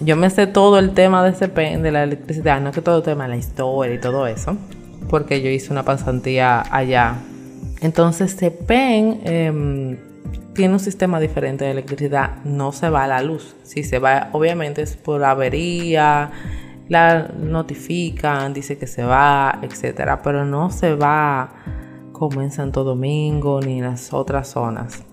Yo 0.04 0.16
me 0.16 0.30
sé 0.30 0.48
todo 0.48 0.80
el 0.80 0.94
tema 0.94 1.22
de 1.22 1.30
ese 1.30 1.46
de 1.46 1.92
la 1.92 2.02
electricidad, 2.02 2.60
no 2.60 2.72
que 2.72 2.82
todo 2.82 2.98
el 2.98 3.02
tema 3.04 3.24
de 3.24 3.30
la 3.30 3.36
historia 3.36 3.94
y 3.94 4.00
todo 4.00 4.26
eso, 4.26 4.56
porque 5.08 5.40
yo 5.42 5.48
hice 5.48 5.72
una 5.72 5.84
pasantía 5.84 6.64
allá. 6.74 7.18
Entonces, 7.80 8.34
ese 8.34 8.58
em, 8.68 9.96
tiene 10.54 10.74
un 10.74 10.80
sistema 10.80 11.20
diferente 11.20 11.64
de 11.64 11.70
electricidad, 11.70 12.42
no 12.42 12.72
se 12.72 12.90
va 12.90 13.04
a 13.04 13.06
la 13.06 13.22
luz. 13.22 13.54
Si 13.62 13.84
se 13.84 14.00
va, 14.00 14.28
obviamente 14.32 14.82
es 14.82 14.96
por 14.96 15.22
avería, 15.22 16.32
la 16.88 17.28
notifican, 17.38 18.52
dice 18.52 18.78
que 18.78 18.88
se 18.88 19.04
va, 19.04 19.60
etcétera, 19.62 20.20
pero 20.20 20.44
no 20.44 20.70
se 20.70 20.96
va 20.96 21.50
como 22.10 22.42
en 22.42 22.50
Santo 22.50 22.82
Domingo 22.82 23.60
ni 23.60 23.78
en 23.78 23.84
las 23.84 24.12
otras 24.12 24.48
zonas. 24.48 25.04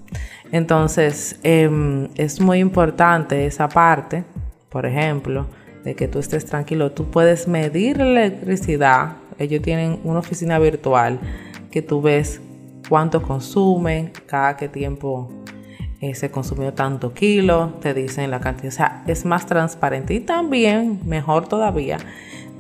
Entonces, 0.52 1.40
em, 1.44 2.10
es 2.16 2.42
muy 2.42 2.58
importante 2.58 3.46
esa 3.46 3.70
parte 3.70 4.24
por 4.70 4.86
ejemplo, 4.86 5.48
de 5.84 5.96
que 5.96 6.08
tú 6.08 6.20
estés 6.20 6.46
tranquilo. 6.46 6.92
Tú 6.92 7.10
puedes 7.10 7.48
medir 7.48 7.98
la 7.98 8.26
electricidad. 8.26 9.18
Ellos 9.38 9.62
tienen 9.62 10.00
una 10.04 10.20
oficina 10.20 10.60
virtual 10.60 11.20
que 11.72 11.82
tú 11.82 12.02
ves 12.02 12.42
cuánto 12.88 13.22
consumen, 13.22 14.12
cada 14.26 14.58
qué 14.58 14.68
tiempo 14.68 15.30
eh, 16.02 16.16
se 16.16 16.32
consumió 16.32 16.74
tanto 16.74 17.14
kilo, 17.14 17.74
te 17.82 17.94
dicen 17.94 18.32
la 18.32 18.40
cantidad, 18.40 18.70
o 18.70 18.76
sea, 18.76 19.04
es 19.06 19.26
más 19.26 19.46
transparente 19.46 20.14
y 20.14 20.22
también, 20.22 21.02
mejor 21.06 21.48
todavía, 21.48 21.98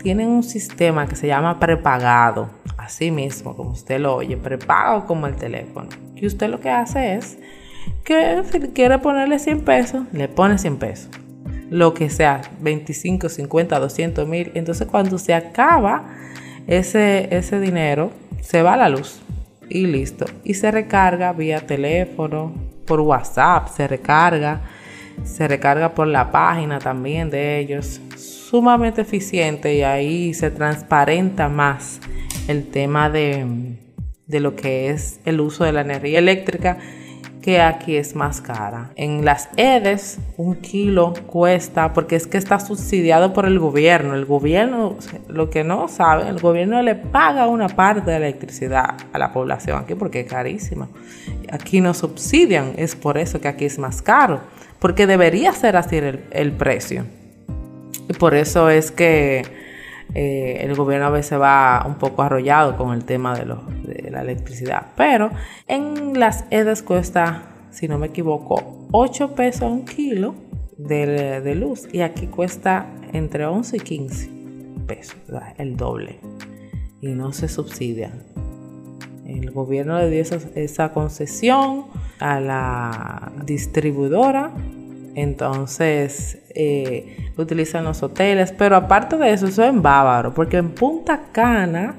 tienen 0.03 0.27
un 0.27 0.43
sistema 0.43 1.07
que 1.07 1.15
se 1.15 1.27
llama 1.27 1.59
prepagado, 1.59 2.49
así 2.77 3.11
mismo, 3.11 3.55
como 3.55 3.71
usted 3.71 3.99
lo 3.99 4.17
oye, 4.17 4.37
prepago 4.37 5.05
como 5.05 5.25
el 5.25 5.35
teléfono. 5.35 5.89
Y 6.15 6.27
usted 6.27 6.49
lo 6.49 6.59
que 6.59 6.69
hace 6.69 7.15
es 7.15 7.39
que 8.03 8.43
si 8.51 8.59
quiere 8.59 8.99
ponerle 8.99 9.39
100 9.39 9.61
pesos, 9.61 10.03
le 10.11 10.27
pone 10.27 10.57
100 10.57 10.77
pesos. 10.77 11.09
Lo 11.69 11.93
que 11.93 12.09
sea, 12.09 12.41
25, 12.61 13.29
50, 13.29 13.79
200 13.79 14.27
mil. 14.27 14.51
Entonces 14.55 14.87
cuando 14.87 15.17
se 15.17 15.33
acaba 15.33 16.15
ese, 16.67 17.27
ese 17.35 17.59
dinero, 17.59 18.11
se 18.41 18.61
va 18.61 18.77
la 18.77 18.89
luz 18.89 19.19
y 19.69 19.85
listo. 19.85 20.25
Y 20.43 20.55
se 20.55 20.71
recarga 20.71 21.33
vía 21.33 21.65
teléfono, 21.65 22.53
por 22.85 23.01
WhatsApp, 23.01 23.67
se 23.69 23.87
recarga, 23.87 24.61
se 25.23 25.47
recarga 25.47 25.93
por 25.93 26.07
la 26.07 26.31
página 26.31 26.79
también 26.79 27.29
de 27.29 27.59
ellos 27.59 28.01
sumamente 28.17 29.01
eficiente 29.01 29.75
y 29.75 29.83
ahí 29.83 30.33
se 30.33 30.49
transparenta 30.49 31.49
más 31.49 31.99
el 32.47 32.67
tema 32.67 33.11
de, 33.11 33.45
de 34.25 34.39
lo 34.39 34.55
que 34.55 34.89
es 34.89 35.19
el 35.25 35.39
uso 35.39 35.65
de 35.65 35.71
la 35.71 35.81
energía 35.81 36.17
eléctrica 36.17 36.79
aquí 37.57 37.95
es 37.95 38.15
más 38.15 38.41
cara. 38.41 38.91
En 38.95 39.25
las 39.25 39.49
EDES 39.57 40.19
un 40.37 40.55
kilo 40.55 41.13
cuesta, 41.27 41.93
porque 41.93 42.15
es 42.15 42.27
que 42.27 42.37
está 42.37 42.59
subsidiado 42.59 43.33
por 43.33 43.45
el 43.45 43.59
gobierno. 43.59 44.13
El 44.15 44.25
gobierno, 44.25 44.95
lo 45.27 45.49
que 45.49 45.63
no 45.63 45.87
saben, 45.87 46.27
el 46.27 46.39
gobierno 46.39 46.81
le 46.81 46.95
paga 46.95 47.47
una 47.47 47.69
parte 47.69 48.11
de 48.11 48.19
la 48.19 48.27
electricidad 48.27 48.95
a 49.11 49.17
la 49.17 49.33
población 49.33 49.79
aquí 49.79 49.95
porque 49.95 50.21
es 50.21 50.27
carísima. 50.27 50.87
Aquí 51.51 51.81
no 51.81 51.93
subsidian, 51.93 52.73
es 52.77 52.95
por 52.95 53.17
eso 53.17 53.41
que 53.41 53.47
aquí 53.47 53.65
es 53.65 53.79
más 53.79 54.01
caro, 54.01 54.41
porque 54.79 55.07
debería 55.07 55.51
ser 55.51 55.75
así 55.75 55.97
el 55.97 56.51
precio. 56.53 57.05
Y 58.07 58.13
por 58.13 58.33
eso 58.33 58.69
es 58.69 58.91
que 58.91 59.58
eh, 60.15 60.61
el 60.61 60.75
gobierno 60.75 61.07
a 61.07 61.11
veces 61.11 61.39
va 61.39 61.83
un 61.85 61.95
poco 61.95 62.23
arrollado 62.23 62.75
con 62.77 62.93
el 62.93 63.05
tema 63.05 63.37
de, 63.37 63.45
la 63.45 64.21
electricidad. 64.21 64.87
Pero 64.95 65.31
en 65.67 66.19
las 66.19 66.45
EDES 66.49 66.81
cuesta, 66.83 67.43
si 67.69 67.87
no 67.87 67.99
me 67.99 68.07
equivoco, 68.07 68.87
8 68.91 69.35
pesos 69.35 69.71
un 69.71 69.85
kilo 69.85 70.35
de, 70.77 71.55
luz. 71.55 71.87
Y 71.91 72.01
aquí 72.01 72.27
cuesta 72.27 72.87
entre 73.13 73.45
11 73.45 73.77
y 73.77 73.79
15 73.79 74.29
pesos, 74.87 75.17
el 75.57 75.77
doble. 75.77 76.19
Y 77.01 77.09
no 77.09 77.31
se 77.31 77.47
subsidia. 77.47 78.11
El 79.25 79.51
gobierno 79.51 79.99
le 79.99 80.09
dio 80.09 80.21
esa 80.55 80.91
concesión 80.91 81.85
a 82.19 82.39
la 82.39 83.31
distribuidora 83.45 84.51
entonces, 85.21 86.39
eh, 86.55 87.31
utilizan 87.37 87.83
los 87.83 88.03
hoteles. 88.03 88.51
Pero 88.51 88.75
aparte 88.75 89.17
de 89.17 89.31
eso, 89.31 89.47
eso 89.47 89.63
es 89.63 89.69
en 89.69 89.81
bávaro. 89.81 90.33
Porque 90.33 90.57
en 90.57 90.71
Punta 90.71 91.21
Cana 91.31 91.95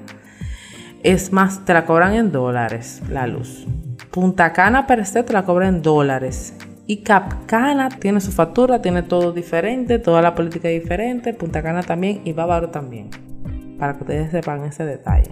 es 1.03 1.33
más, 1.33 1.65
te 1.65 1.73
la 1.73 1.87
cobran 1.87 2.15
en 2.15 2.31
dólares 2.31 3.03
la 3.09 3.27
luz. 3.27 3.67
Punta 4.11 4.53
Cana 4.53 4.87
per 4.87 5.07
se 5.07 5.23
te 5.23 5.33
la 5.33 5.45
cobran 5.45 5.77
en 5.77 5.83
dólares. 5.83 6.55
Y 6.87 7.03
Capcana 7.05 7.89
tiene 7.89 8.21
su 8.21 8.33
factura, 8.33 8.83
tiene 8.83 9.03
todo 9.05 9.33
diferente, 9.33 9.99
toda 9.99 10.21
la 10.23 10.35
política 10.35 10.69
diferente. 10.69 11.33
Punta 11.33 11.63
Cana 11.63 11.83
también 11.83 12.21
y 12.25 12.33
Bávaro 12.33 12.71
también. 12.71 13.11
Para 13.79 13.95
que 13.95 14.01
ustedes 14.01 14.31
sepan 14.31 14.65
ese 14.65 14.85
detalle. 14.85 15.31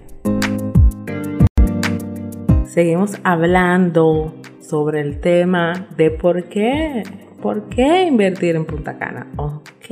Seguimos 2.67 3.19
hablando 3.25 4.35
sobre 4.61 5.01
el 5.01 5.21
tema 5.21 5.89
de 5.97 6.13
por 6.13 6.45
qué 6.45 7.03
¿Por 7.43 7.69
qué 7.69 8.03
invertir 8.03 8.57
en 8.57 8.65
Punta 8.65 8.99
Cana? 8.99 9.29
Ok, 9.37 9.91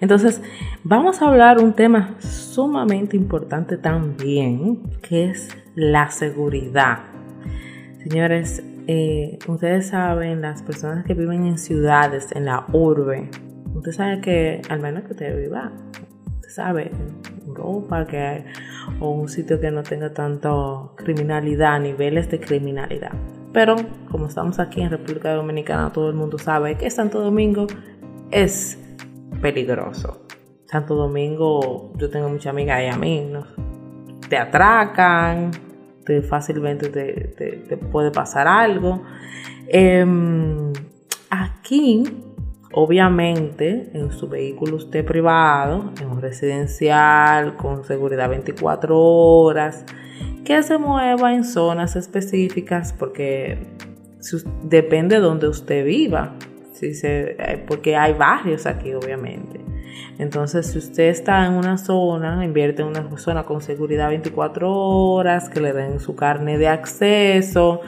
entonces 0.00 0.42
vamos 0.84 1.22
a 1.22 1.28
hablar 1.28 1.58
un 1.58 1.72
tema 1.72 2.16
sumamente 2.20 3.16
importante 3.16 3.78
también, 3.78 4.82
que 5.00 5.30
es 5.30 5.48
la 5.74 6.10
seguridad. 6.10 6.98
Señores, 8.02 8.62
eh, 8.86 9.38
ustedes 9.48 9.88
saben, 9.88 10.42
las 10.42 10.62
personas 10.62 11.06
que 11.06 11.14
viven 11.14 11.46
en 11.46 11.58
ciudades, 11.58 12.32
en 12.32 12.44
la 12.44 12.66
urbe, 12.72 13.30
usted 13.74 13.92
sabe 13.92 14.20
que, 14.20 14.60
al 14.68 14.80
menos 14.80 15.04
que 15.04 15.12
usted 15.12 15.40
viva, 15.40 15.72
usted 16.36 16.50
sabe, 16.50 16.90
Europa, 17.46 18.06
que 18.06 18.18
hay, 18.18 18.44
o 19.00 19.10
un 19.10 19.28
sitio 19.28 19.58
que 19.58 19.70
no 19.70 19.82
tenga 19.82 20.12
tanto 20.12 20.94
criminalidad, 20.96 21.80
niveles 21.80 22.30
de 22.30 22.40
criminalidad. 22.40 23.12
Pero 23.52 23.76
como 24.10 24.26
estamos 24.26 24.58
aquí 24.58 24.82
en 24.82 24.90
República 24.90 25.32
Dominicana, 25.32 25.92
todo 25.92 26.10
el 26.10 26.14
mundo 26.14 26.38
sabe 26.38 26.76
que 26.76 26.90
Santo 26.90 27.20
Domingo 27.20 27.66
es 28.30 28.78
peligroso. 29.40 30.22
Santo 30.66 30.94
Domingo, 30.94 31.92
yo 31.96 32.10
tengo 32.10 32.28
muchas 32.28 32.48
amigas 32.48 32.82
y 32.82 32.86
amigos, 32.86 33.46
te 34.28 34.36
atracan, 34.36 35.50
te 36.04 36.20
fácilmente 36.22 36.90
te, 36.90 37.76
puede 37.76 38.10
pasar 38.10 38.46
algo. 38.46 39.02
Em, 39.66 40.72
aquí, 41.30 42.04
obviamente, 42.72 43.90
en 43.94 44.10
su 44.12 44.28
vehículo 44.28 44.76
usted 44.76 45.04
privado, 45.04 45.92
en 46.00 46.10
un 46.10 46.20
residencial, 46.20 47.56
con 47.56 47.84
seguridad 47.84 48.28
24 48.28 48.98
horas, 48.98 49.86
que 50.48 50.62
se 50.62 50.78
mueva 50.78 51.34
en 51.34 51.44
zonas 51.44 51.94
específicas 51.94 52.94
porque 52.98 53.58
depende 54.62 55.16
de 55.16 55.20
donde 55.20 55.46
usted 55.46 55.84
viva, 55.84 56.36
si 56.72 56.94
se, 56.94 57.36
eh, 57.38 57.62
porque 57.68 57.96
hay 57.96 58.14
barrios 58.14 58.64
aquí 58.64 58.94
obviamente. 58.94 59.60
Entonces, 60.18 60.68
si 60.68 60.78
usted 60.78 61.10
está 61.10 61.44
en 61.44 61.52
una 61.52 61.76
zona, 61.76 62.42
invierte 62.46 62.80
en 62.80 62.88
una 62.88 63.18
zona 63.18 63.44
con 63.44 63.60
seguridad 63.60 64.08
24 64.08 64.72
horas, 64.72 65.50
que 65.50 65.60
le 65.60 65.74
den 65.74 66.00
su 66.00 66.16
carne 66.16 66.56
de 66.56 66.68
acceso, 66.68 67.82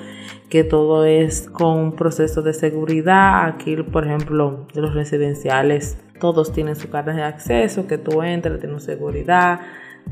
que 0.50 0.62
todo 0.62 1.06
es 1.06 1.48
con 1.48 1.78
un 1.78 1.96
proceso 1.96 2.42
de 2.42 2.52
seguridad. 2.52 3.46
Aquí, 3.46 3.76
por 3.76 4.04
ejemplo, 4.04 4.66
los 4.74 4.92
residenciales, 4.92 5.96
todos 6.20 6.52
tienen 6.52 6.76
su 6.76 6.90
carne 6.90 7.14
de 7.14 7.22
acceso, 7.22 7.86
que 7.86 7.96
tú 7.96 8.22
entres, 8.22 8.60
tienes 8.60 8.84
seguridad 8.84 9.60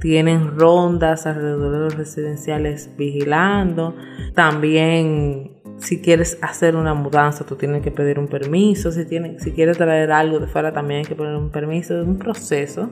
tienen 0.01 0.59
rondas 0.59 1.27
alrededor 1.27 1.72
de 1.72 1.79
los 1.79 1.96
residenciales 1.96 2.90
vigilando. 2.96 3.96
También 4.35 5.59
si 5.79 6.01
quieres 6.01 6.38
hacer 6.42 6.77
una 6.77 6.94
mudanza, 6.94 7.44
tú 7.46 7.57
tienes 7.57 7.83
que 7.83 7.90
pedir 7.90 8.18
un 8.18 8.29
permiso. 8.29 8.90
Si, 8.92 9.05
tienes, 9.05 9.42
si 9.42 9.53
quieres 9.53 9.79
traer 9.79 10.11
algo 10.11 10.40
de 10.40 10.46
fuera, 10.46 10.72
también 10.72 11.01
hay 11.01 11.07
que 11.07 11.14
poner 11.14 11.37
un 11.37 11.51
permiso. 11.51 12.01
Es 12.01 12.07
un 12.07 12.18
proceso 12.18 12.90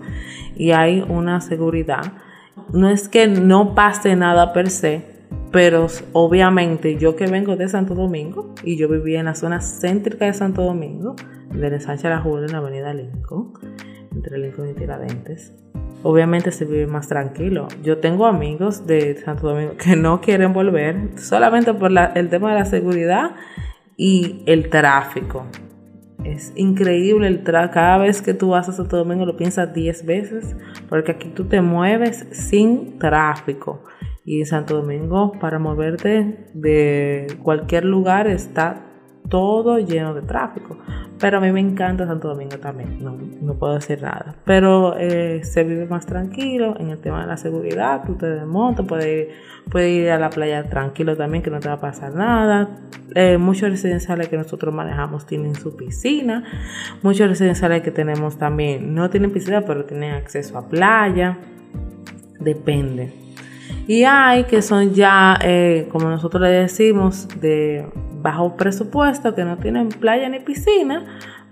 y 0.54 0.70
hay 0.70 1.04
una 1.08 1.40
seguridad. 1.40 2.12
No 2.72 2.88
es 2.88 3.08
que 3.08 3.26
no 3.26 3.74
pase 3.74 4.16
nada 4.16 4.52
per 4.52 4.70
se, 4.70 5.02
pero 5.52 5.88
obviamente 6.12 6.96
yo 6.96 7.16
que 7.16 7.26
vengo 7.26 7.56
de 7.56 7.68
Santo 7.68 7.94
Domingo 7.94 8.54
y 8.64 8.76
yo 8.76 8.88
vivía 8.88 9.20
en 9.20 9.26
la 9.26 9.34
zona 9.34 9.60
céntrica 9.60 10.26
de 10.26 10.32
Santo 10.32 10.62
Domingo, 10.62 11.16
de 11.50 11.80
Sánchez 11.80 12.10
La 12.10 12.20
Julia, 12.20 12.46
en 12.46 12.52
la 12.52 12.58
avenida 12.58 12.94
Lincoln, 12.94 13.52
entre 14.16 14.38
Lincoln 14.38 14.70
y 14.70 14.74
Tiradentes 14.74 15.52
obviamente 16.02 16.52
se 16.52 16.64
vive 16.64 16.86
más 16.86 17.08
tranquilo. 17.08 17.66
Yo 17.82 17.98
tengo 17.98 18.26
amigos 18.26 18.86
de 18.86 19.16
Santo 19.16 19.48
Domingo 19.48 19.76
que 19.76 19.96
no 19.96 20.20
quieren 20.20 20.52
volver 20.52 21.18
solamente 21.18 21.74
por 21.74 21.90
el 22.14 22.28
tema 22.28 22.50
de 22.50 22.60
la 22.60 22.64
seguridad 22.64 23.32
y 23.96 24.42
el 24.46 24.70
tráfico. 24.70 25.46
Es 26.22 26.52
increíble 26.54 27.26
el 27.26 27.42
tráfico. 27.42 27.74
Cada 27.74 27.98
vez 27.98 28.22
que 28.22 28.34
tú 28.34 28.50
vas 28.50 28.68
a 28.68 28.72
Santo 28.72 28.96
Domingo 28.96 29.26
lo 29.26 29.36
piensas 29.36 29.74
10 29.74 30.06
veces 30.06 30.56
porque 30.88 31.12
aquí 31.12 31.28
tú 31.28 31.44
te 31.46 31.60
mueves 31.60 32.26
sin 32.30 33.00
tráfico. 33.00 33.82
Y 34.24 34.40
en 34.40 34.46
Santo 34.46 34.76
Domingo 34.76 35.32
para 35.40 35.58
moverte 35.58 36.48
de 36.54 37.26
cualquier 37.42 37.84
lugar 37.84 38.28
está 38.28 38.85
todo 39.28 39.78
lleno 39.78 40.14
de 40.14 40.22
tráfico. 40.22 40.76
Pero 41.18 41.38
a 41.38 41.40
mí 41.40 41.50
me 41.50 41.60
encanta 41.60 42.06
Santo 42.06 42.28
Domingo 42.28 42.58
también, 42.58 42.98
no, 43.02 43.54
puedo 43.54 43.74
decir 43.74 44.02
nada. 44.02 44.34
Pero 44.44 44.96
eh, 44.98 45.42
se 45.44 45.64
vive 45.64 45.86
más 45.86 46.04
tranquilo 46.04 46.74
en 46.78 46.90
el 46.90 46.98
tema 46.98 47.22
de 47.22 47.26
la 47.26 47.38
seguridad, 47.38 48.02
tú 48.04 48.16
te 48.16 48.26
desmontas, 48.26 48.84
puedes 48.86 49.06
ir, 49.06 49.28
puedes 49.70 49.90
ir 49.90 50.10
a 50.10 50.18
la 50.18 50.28
playa 50.28 50.68
tranquilo 50.68 51.16
también, 51.16 51.42
que 51.42 51.50
no 51.50 51.58
te 51.60 51.68
va 51.68 51.74
a 51.74 51.80
pasar 51.80 52.14
nada. 52.14 52.68
Eh, 53.14 53.38
muchos 53.38 53.70
residenciales 53.70 54.28
que 54.28 54.36
nosotros 54.36 54.74
manejamos 54.74 55.26
tienen 55.26 55.54
su 55.54 55.74
piscina, 55.74 56.44
muchos 57.02 57.28
residenciales 57.28 57.82
que 57.82 57.90
tenemos 57.90 58.36
también 58.36 58.94
no 58.94 59.08
tienen 59.08 59.30
piscina, 59.30 59.62
pero 59.62 59.86
tienen 59.86 60.12
acceso 60.12 60.58
a 60.58 60.68
playa, 60.68 61.38
depende. 62.38 63.26
Y 63.86 64.04
hay 64.04 64.44
que 64.44 64.62
son 64.62 64.94
ya, 64.94 65.38
eh, 65.42 65.88
como 65.92 66.08
nosotros 66.08 66.42
le 66.42 66.48
decimos, 66.48 67.28
de 67.40 67.86
bajo 68.26 68.56
presupuesto, 68.56 69.36
que 69.36 69.44
no 69.44 69.56
tienen 69.58 69.88
playa 69.88 70.28
ni 70.28 70.40
piscina, 70.40 71.04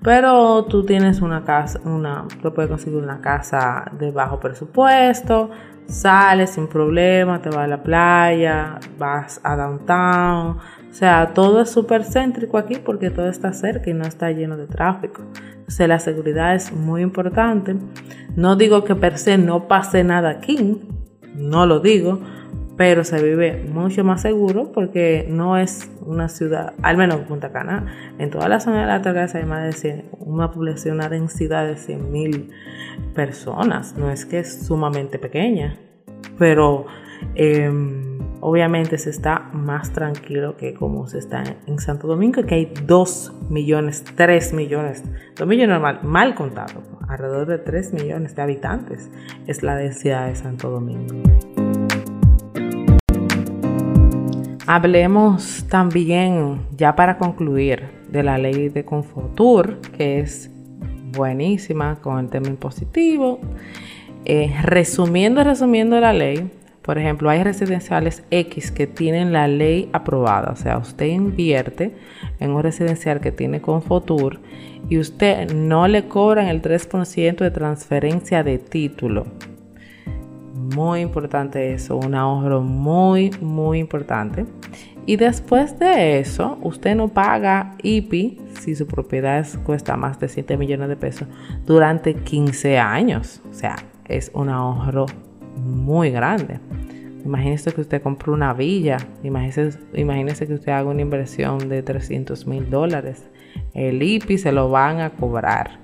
pero 0.03 0.65
tú 0.65 0.85
tienes 0.85 1.21
una 1.21 1.45
casa, 1.45 1.81
una, 1.85 2.27
tú 2.43 2.53
puedes 2.53 2.69
conseguir 2.69 2.99
una 2.99 3.21
casa 3.21 3.93
de 3.97 4.11
bajo 4.11 4.41
presupuesto, 4.41 5.51
sales 5.87 6.51
sin 6.51 6.67
problema, 6.67 7.41
te 7.41 7.49
vas 7.49 7.59
a 7.59 7.67
la 7.69 7.81
playa, 7.81 8.81
vas 8.99 9.41
a 9.45 9.55
downtown, 9.55 10.59
O 10.91 10.93
sea, 10.93 11.31
todo 11.33 11.61
es 11.61 11.71
súper 11.71 12.03
céntrico 12.03 12.59
aquí 12.59 12.75
porque 12.85 13.11
todo 13.11 13.29
está 13.29 13.53
cerca 13.53 13.89
y 13.89 13.95
no 13.95 14.03
está 14.03 14.33
lleno 14.33 14.57
de 14.57 14.67
tráfico. 14.67 15.23
O 15.69 15.71
sea, 15.71 15.87
la 15.87 16.01
seguridad 16.01 16.57
es 16.57 16.73
muy 16.73 17.03
importante. 17.03 17.77
No 18.35 18.57
digo 18.57 18.83
que 18.83 18.97
per 18.97 19.17
se 19.17 19.39
no 19.39 19.69
pase 19.69 20.03
nada 20.03 20.31
aquí, 20.31 20.83
no 21.37 21.67
lo 21.67 21.79
digo, 21.79 22.19
pero 22.77 23.05
se 23.05 23.23
vive 23.23 23.65
mucho 23.73 24.05
más 24.05 24.23
seguro 24.23 24.73
porque 24.73 25.27
no 25.29 25.57
es 25.57 25.91
una 26.05 26.29
ciudad, 26.29 26.75
al 26.83 26.97
menos 26.97 27.21
Punta 27.23 27.53
Cana, 27.53 27.87
en 28.19 28.31
toda 28.31 28.49
la 28.49 28.61
zona 28.61 28.81
de 28.81 28.87
la 28.87 28.97
Altagracia 28.97 29.41
hay 29.41 29.47
más 29.47 29.65
de 29.65 29.73
100, 29.73 30.05
una 30.21 30.51
población, 30.51 30.97
una 30.97 31.09
densidad 31.09 31.67
de 31.67 31.75
100.000 31.75 32.51
personas, 33.15 33.97
no 33.97 34.11
es 34.11 34.27
que 34.27 34.41
es 34.41 34.67
sumamente 34.67 35.19
pequeña, 35.19 35.79
pero... 36.39 36.87
Eh, 37.37 37.71
obviamente 38.47 38.99
se 38.99 39.09
está 39.09 39.39
más 39.55 39.95
tranquilo 39.95 40.55
que 40.59 40.75
como 40.75 41.07
se 41.07 41.19
está 41.19 41.43
en 41.67 41.79
Santo 41.79 42.07
Domingo, 42.07 42.43
que 42.43 42.55
hay 42.55 42.75
2 42.87 43.33
millones, 43.49 44.05
3 44.17 44.53
millones, 44.53 45.03
2 45.37 45.49
millones 45.49 45.71
normal, 45.71 46.01
mal 46.03 46.35
contado, 46.35 46.83
alrededor 47.09 47.47
de 47.47 47.57
3 47.57 47.95
millones 47.95 48.37
de 48.37 48.43
habitantes 48.43 49.11
es 49.47 49.63
la 49.63 49.77
densidad 49.77 50.27
de 50.29 50.35
Santo 50.35 50.69
Domingo. 50.69 51.23
Hablemos 54.67 55.67
también, 55.69 56.63
ya 56.75 56.97
para 56.97 57.19
concluir, 57.19 57.83
de 58.09 58.23
la 58.23 58.39
ley 58.39 58.71
de 58.71 58.85
Confortur, 58.85 59.79
que 59.97 60.21
es 60.21 60.51
buenísima 61.13 61.97
con 61.97 62.19
el 62.19 62.31
tema 62.31 62.49
impositivo. 62.49 63.41
Eh, 64.25 64.55
resumiendo, 64.63 65.45
resumiendo 65.45 66.01
la 66.01 66.15
ley, 66.15 66.51
por 66.81 66.97
ejemplo, 66.97 67.29
hay 67.29 67.43
residenciales 67.43 68.23
X 68.31 68.71
que 68.71 68.87
tienen 68.87 69.35
la 69.35 69.49
ley 69.49 69.91
aprobada, 69.93 70.53
o 70.53 70.57
sea, 70.57 70.79
usted 70.79 71.07
invierte 71.07 71.95
en 72.41 72.51
un 72.51 72.63
residencial 72.63 73.21
que 73.21 73.33
tiene 73.33 73.61
Confotur 73.61 74.41
y 74.89 74.99
usted 74.99 75.53
no 75.53 75.89
le 75.89 76.09
cobran 76.09 76.47
el 76.47 76.63
3% 76.63 77.37
de 77.37 77.51
transferencia 77.51 78.43
de 78.43 78.59
título. 78.59 79.27
Muy 80.55 81.01
importante 81.01 81.75
eso, 81.75 81.97
un 81.97 82.15
ahorro 82.15 82.63
muy, 82.63 83.31
muy 83.41 83.79
importante. 83.79 84.47
Y 85.07 85.17
después 85.17 85.79
de 85.79 86.21
eso, 86.21 86.59
usted 86.63 86.95
no 86.95 87.09
paga 87.09 87.75
IPI 87.83 88.39
si 88.61 88.75
su 88.75 88.87
propiedad 88.87 89.47
cuesta 89.65 89.97
más 89.97 90.19
de 90.21 90.29
7 90.29 90.57
millones 90.57 90.89
de 90.89 90.97
pesos 90.97 91.29
durante 91.67 92.15
15 92.15 92.79
años. 92.79 93.43
O 93.51 93.53
sea, 93.53 93.77
es 94.07 94.31
un 94.33 94.49
ahorro 94.49 95.07
muy 95.57 96.11
grande. 96.11 96.61
Imagínese 97.25 97.73
que 97.73 97.81
usted 97.81 98.03
compra 98.03 98.33
una 98.33 98.53
villa, 98.53 98.99
imagínese, 99.23 99.79
imagínese 99.95 100.47
que 100.47 100.55
usted 100.55 100.73
haga 100.73 100.91
una 100.91 101.03
inversión 101.03 101.69
de 101.69 101.83
300 101.83 102.47
mil 102.47 102.71
dólares. 102.71 103.29
El 103.73 104.03
IPI 104.03 104.39
se 104.39 104.53
lo 104.53 104.71
van 104.71 105.01
a 105.01 105.11
cobrar 105.11 105.79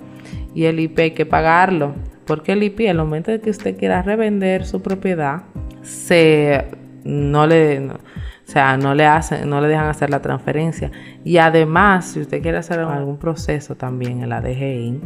y 0.54 0.64
el 0.64 0.80
IP 0.80 0.98
hay 0.98 1.10
que 1.12 1.26
pagarlo. 1.26 1.94
Porque 2.30 2.52
el 2.52 2.62
IPI, 2.62 2.86
al 2.86 2.98
momento 2.98 3.32
de 3.32 3.40
que 3.40 3.50
usted 3.50 3.76
quiera 3.76 4.02
revender 4.02 4.64
su 4.64 4.80
propiedad, 4.80 5.42
se 5.82 6.64
no 7.02 7.44
le, 7.44 7.80
o 7.90 7.98
sea, 8.44 8.76
no 8.76 8.94
le 8.94 9.04
hacen, 9.04 9.50
no 9.50 9.60
le 9.60 9.66
dejan 9.66 9.88
hacer 9.88 10.10
la 10.10 10.22
transferencia. 10.22 10.92
Y 11.24 11.38
además, 11.38 12.04
si 12.12 12.20
usted 12.20 12.40
quiere 12.40 12.58
hacer 12.58 12.78
algún 12.78 13.16
proceso 13.18 13.74
también 13.74 14.22
en 14.22 14.28
la 14.28 14.40
DGI, 14.40 15.00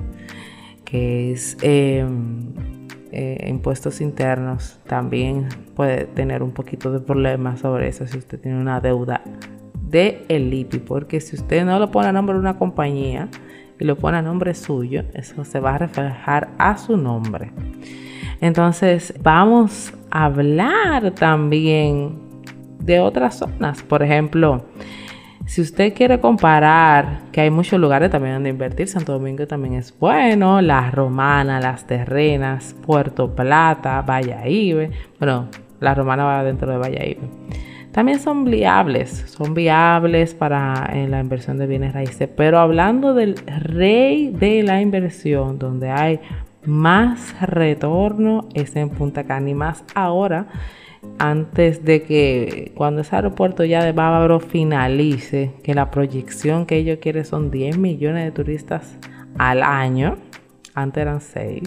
que 0.85 1.33
es 1.33 1.57
em, 1.63 2.53
eh, 3.11 3.47
impuestos 3.49 4.03
internos, 4.03 4.79
también 4.87 5.49
puede 5.75 6.05
tener 6.05 6.43
un 6.43 6.51
poquito 6.51 6.93
de 6.93 7.01
problemas 7.01 7.61
sobre 7.61 7.89
eso 7.89 8.07
si 8.07 8.19
usted 8.19 8.39
tiene 8.39 8.61
una 8.61 8.83
deuda 8.83 9.23
de 9.81 10.27
el 10.29 10.53
IPI, 10.53 10.81
porque 10.81 11.23
si 11.23 11.37
usted 11.37 11.65
no 11.65 11.79
lo 11.79 11.91
pone 11.91 12.09
a 12.09 12.13
nombre 12.13 12.35
de 12.35 12.41
una 12.41 12.59
compañía 12.59 13.31
y 13.79 13.85
lo 13.85 13.97
pone 13.97 14.19
a 14.19 14.23
nombre 14.23 14.55
suyo, 14.55 15.05
eso 15.15 15.45
se 15.45 15.61
va 15.61 15.75
a 15.75 15.79
reflejar 15.79 16.49
a 16.59 16.77
su 16.77 16.97
nombre. 16.97 17.53
Entonces, 18.41 19.15
vamos 19.23 19.93
a 20.11 20.27
hablar 20.27 21.13
también 21.13 22.19
de 22.79 23.01
otras 23.01 23.39
zonas, 23.39 23.83
por 23.83 24.03
ejemplo, 24.03 24.65
si 25.47 25.61
usted 25.61 25.93
quiere 25.93 26.21
comparar, 26.21 27.25
que 27.31 27.43
hay 27.43 27.51
muchos 27.51 27.79
lugares 27.79 28.11
también 28.11 28.35
donde 28.35 28.49
invertir, 28.49 28.89
Santo 28.89 29.13
Domingo 29.13 29.47
también 29.47 29.75
es 29.75 29.97
bueno, 29.99 30.63
Las 30.63 30.93
Romanas, 30.95 31.63
Las 31.63 31.87
Terrenas, 31.87 32.75
Puerto 32.87 33.35
Plata, 33.35 34.01
Valladolid, 34.01 34.89
bueno, 35.19 35.49
La 35.81 35.95
Romana 35.95 36.25
va 36.25 36.45
dentro 36.45 36.71
de 36.71 36.79
Valladolid. 36.79 37.19
También 37.95 38.19
son 38.19 38.45
viables, 38.45 39.25
son 39.29 39.55
viables 39.55 40.35
para 40.35 40.93
la 40.93 41.21
inversión 41.21 41.59
de 41.59 41.69
bienes 41.69 41.93
raíces, 41.93 42.29
pero 42.29 42.59
hablando 42.59 43.15
del 43.15 43.37
rey 43.37 44.31
de 44.31 44.65
la 44.65 44.83
inversión, 44.83 45.61
donde 45.61 45.91
hay 45.91 46.19
más 46.65 47.41
retorno, 47.41 48.49
es 48.53 48.75
en 48.75 48.91
Punta 48.91 49.23
Cana. 49.23 49.49
Y 49.49 49.55
más 49.55 49.85
ahora 49.95 50.49
antes 51.21 51.85
de 51.85 52.03
que 52.03 52.73
cuando 52.75 53.03
ese 53.03 53.15
aeropuerto 53.15 53.63
ya 53.63 53.85
de 53.85 53.93
Bávaro 53.93 54.41
finalice, 54.41 55.53
que 55.63 55.73
la 55.73 55.93
proyección 55.93 56.67
que 56.67 56.79
ellos 56.79 56.99
quieren 57.01 57.25
son 57.25 57.53
10 57.53 57.79
millones 57.79 58.25
de 58.25 58.33
turistas 58.33 58.97
al 59.39 59.63
año, 59.63 60.17
antes 60.75 61.01
eran 61.01 61.21
6, 61.21 61.63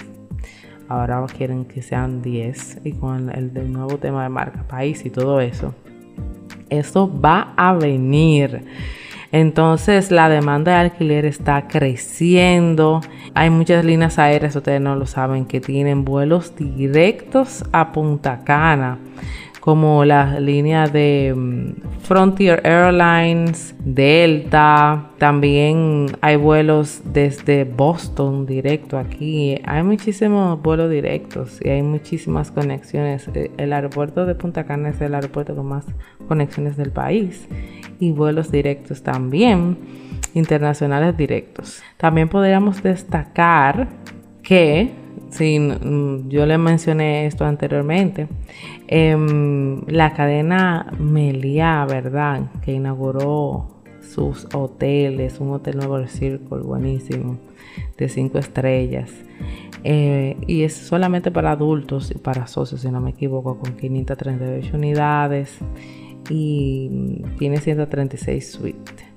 ahora 0.90 1.26
quieren 1.28 1.64
que 1.64 1.82
sean 1.82 2.22
10 2.22 2.82
y 2.84 2.92
con 2.92 3.30
el, 3.30 3.56
el 3.56 3.72
nuevo 3.72 3.98
tema 3.98 4.24
de 4.24 4.30
marca 4.30 4.68
país 4.68 5.06
y 5.06 5.10
todo 5.10 5.40
eso, 5.40 5.74
eso 6.70 7.12
va 7.20 7.54
a 7.56 7.74
venir. 7.74 8.66
Entonces 9.32 10.10
la 10.10 10.30
demanda 10.30 10.72
de 10.72 10.78
alquiler 10.78 11.26
está 11.26 11.68
creciendo. 11.68 13.02
Hay 13.34 13.50
muchas 13.50 13.84
líneas 13.84 14.18
aéreas, 14.20 14.56
ustedes 14.56 14.82
no 14.82 14.96
lo 14.96 15.06
saben, 15.06 15.46
que 15.46 15.60
tienen 15.60 16.06
vuelos 16.06 16.54
directos 16.56 17.64
a 17.72 17.92
Punta 17.92 18.44
Cana 18.44 19.00
como 19.68 20.06
la 20.06 20.40
línea 20.40 20.88
de 20.88 21.34
mm, 21.36 22.00
Frontier 22.00 22.62
Airlines, 22.64 23.76
Delta, 23.84 25.10
también 25.18 26.06
hay 26.22 26.38
vuelos 26.38 27.02
desde 27.04 27.66
Boston 27.66 28.46
directo 28.46 28.98
aquí, 28.98 29.60
hay 29.66 29.84
muchísimos 29.84 30.62
vuelos 30.62 30.90
directos 30.90 31.60
y 31.62 31.68
hay 31.68 31.82
muchísimas 31.82 32.50
conexiones. 32.50 33.28
Eh, 33.34 33.52
el 33.58 33.74
aeropuerto 33.74 34.26
de 34.26 34.36
Punta 34.36 34.64
Cana 34.64 34.88
es 34.88 35.02
el 35.02 35.14
aeropuerto 35.14 35.54
con 35.54 35.66
más 35.66 35.86
conexiones 36.30 36.78
del 36.78 36.92
país 36.92 37.46
y 38.00 38.14
vuelos 38.14 38.50
directos 38.50 39.04
también, 39.04 39.78
internacionales 40.34 41.18
directos. 41.18 41.84
También 41.98 42.30
podríamos 42.30 42.82
destacar 42.82 43.90
que 44.44 45.07
Sí, 45.30 45.60
mm, 45.60 46.30
yo 46.30 46.46
le 46.46 46.58
mencioné 46.58 47.26
esto 47.26 47.46
anteriormente. 47.46 48.28
Em, 48.88 49.82
la 49.88 50.14
cadena 50.14 50.92
Meliá, 51.00 51.86
¿verdad? 51.86 52.50
Que 52.62 52.74
inauguró 52.74 53.68
sus 54.02 54.48
hoteles, 54.54 55.40
un 55.40 55.52
hotel 55.52 55.78
nuevo 55.78 55.98
del 55.98 56.08
Circle, 56.08 56.60
buenísimo, 56.60 57.38
de 57.98 58.10
cinco 58.10 58.38
estrellas. 58.38 59.12
Eh, 59.84 60.38
y 60.48 60.64
es 60.64 60.74
solamente 60.74 61.32
para 61.32 61.52
adultos 61.52 62.12
y 62.12 62.18
para 62.18 62.48
socios, 62.48 62.82
si 62.82 62.90
no 62.90 63.02
me 63.02 63.12
equivoco, 63.12 63.60
con 63.60 63.76
538 63.76 64.76
unidades 64.76 65.58
y 66.30 67.22
tiene 67.38 67.58
136 67.58 68.52
suites 68.52 69.08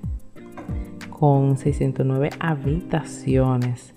con 1.21 1.55
609 1.55 2.31
habitaciones. 2.39 3.93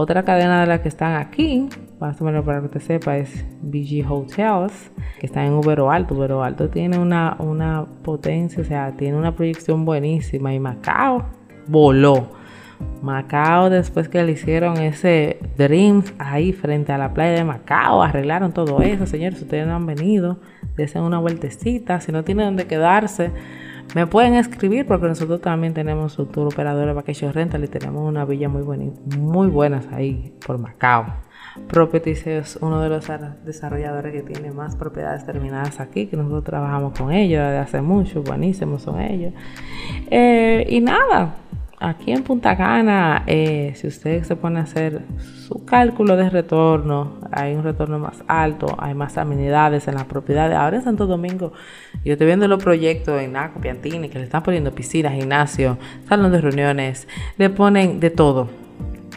Otra 0.00 0.22
cadena 0.22 0.60
de 0.60 0.68
las 0.68 0.78
que 0.78 0.86
están 0.86 1.16
aquí, 1.16 1.68
más 1.98 2.20
o 2.20 2.24
menos 2.24 2.44
para 2.44 2.60
que 2.60 2.66
usted 2.66 2.80
sepa, 2.80 3.16
es 3.16 3.44
BG 3.62 4.08
Hotels, 4.08 4.92
que 5.18 5.26
está 5.26 5.44
en 5.44 5.54
Ubero 5.54 5.90
Alto. 5.90 6.14
Ubero 6.14 6.44
Alto 6.44 6.68
tiene 6.68 6.98
una, 6.98 7.34
una 7.40 7.84
potencia, 8.04 8.62
o 8.62 8.64
sea, 8.64 8.92
tiene 8.96 9.16
una 9.16 9.34
proyección 9.34 9.84
buenísima. 9.84 10.54
Y 10.54 10.60
Macao 10.60 11.24
voló. 11.66 12.30
Macao, 13.02 13.70
después 13.70 14.08
que 14.08 14.22
le 14.22 14.30
hicieron 14.30 14.76
ese 14.76 15.40
Dreams 15.56 16.14
ahí 16.20 16.52
frente 16.52 16.92
a 16.92 16.98
la 16.98 17.12
playa 17.12 17.32
de 17.32 17.42
Macao, 17.42 18.00
arreglaron 18.00 18.52
todo 18.52 18.80
eso, 18.82 19.04
señores. 19.04 19.42
Ustedes 19.42 19.66
no 19.66 19.74
han 19.74 19.86
venido, 19.86 20.38
desen 20.76 21.02
una 21.02 21.18
vueltecita. 21.18 22.00
Si 22.00 22.12
no 22.12 22.22
tienen 22.22 22.46
donde 22.46 22.68
quedarse, 22.68 23.32
me 23.94 24.06
pueden 24.06 24.34
escribir 24.34 24.86
porque 24.86 25.06
nosotros 25.06 25.40
también 25.40 25.74
tenemos 25.74 26.18
un 26.18 26.28
tour 26.28 26.46
operador 26.46 26.86
de 26.86 26.92
Vacation 26.92 27.32
Rental 27.32 27.64
y 27.64 27.68
tenemos 27.68 28.06
una 28.06 28.24
villa 28.24 28.48
muy, 28.48 28.62
buena, 28.62 28.92
muy 29.18 29.48
buenas 29.48 29.86
ahí 29.92 30.34
por 30.46 30.58
Macao. 30.58 31.06
Properties 31.66 32.26
es 32.26 32.58
uno 32.60 32.80
de 32.80 32.88
los 32.88 33.10
desarrolladores 33.44 34.12
que 34.12 34.22
tiene 34.22 34.52
más 34.52 34.76
propiedades 34.76 35.26
terminadas 35.26 35.80
aquí, 35.80 36.06
que 36.06 36.16
nosotros 36.16 36.44
trabajamos 36.44 36.96
con 36.96 37.10
ellos 37.10 37.42
desde 37.42 37.58
hace 37.58 37.82
mucho, 37.82 38.22
buenísimos 38.22 38.82
son 38.82 39.00
ellos. 39.00 39.32
Eh, 40.10 40.66
y 40.68 40.80
nada, 40.80 41.34
aquí 41.80 42.12
en 42.12 42.22
Punta 42.22 42.56
Cana, 42.56 43.24
eh, 43.26 43.72
si 43.76 43.86
usted 43.86 44.22
se 44.24 44.36
pone 44.36 44.60
a 44.60 44.62
hacer 44.62 45.02
su 45.46 45.64
cálculo 45.64 46.16
de 46.16 46.30
retorno, 46.30 47.18
hay 47.32 47.54
un 47.54 47.62
retorno 47.62 47.98
más 47.98 48.22
alto, 48.26 48.76
hay 48.78 48.94
más 48.94 49.18
amenidades 49.18 49.88
en 49.88 49.94
las 49.94 50.04
propiedades. 50.04 50.56
Ahora 50.56 50.76
en 50.76 50.84
Santo 50.84 51.06
Domingo, 51.06 51.52
yo 52.04 52.12
estoy 52.12 52.26
viendo 52.26 52.48
los 52.48 52.62
proyectos 52.62 53.20
en 53.20 53.32
Naco, 53.32 53.60
Piantini, 53.60 54.08
que 54.08 54.18
le 54.18 54.24
están 54.24 54.42
poniendo 54.42 54.74
piscina, 54.74 55.10
gimnasio, 55.10 55.78
salón 56.08 56.32
de 56.32 56.40
reuniones, 56.40 57.08
le 57.36 57.50
ponen 57.50 58.00
de 58.00 58.10
todo 58.10 58.48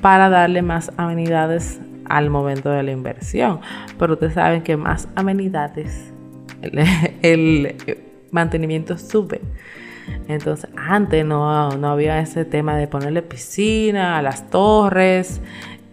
para 0.01 0.29
darle 0.29 0.61
más 0.61 0.91
amenidades 0.97 1.79
al 2.05 2.29
momento 2.29 2.69
de 2.69 2.83
la 2.83 2.91
inversión. 2.91 3.59
Pero 3.97 4.13
ustedes 4.13 4.33
saben 4.33 4.61
que 4.63 4.77
más 4.77 5.07
amenidades, 5.15 6.11
el, 6.61 7.75
mantenimiento 8.31 8.97
sube. 8.97 9.41
Entonces, 10.27 10.69
antes 10.75 11.25
no, 11.25 11.69
no, 11.77 11.89
había 11.89 12.19
ese 12.19 12.45
tema 12.45 12.77
de 12.77 12.87
ponerle 12.87 13.21
piscina 13.21 14.17
a 14.17 14.21
las 14.21 14.49
torres. 14.49 15.41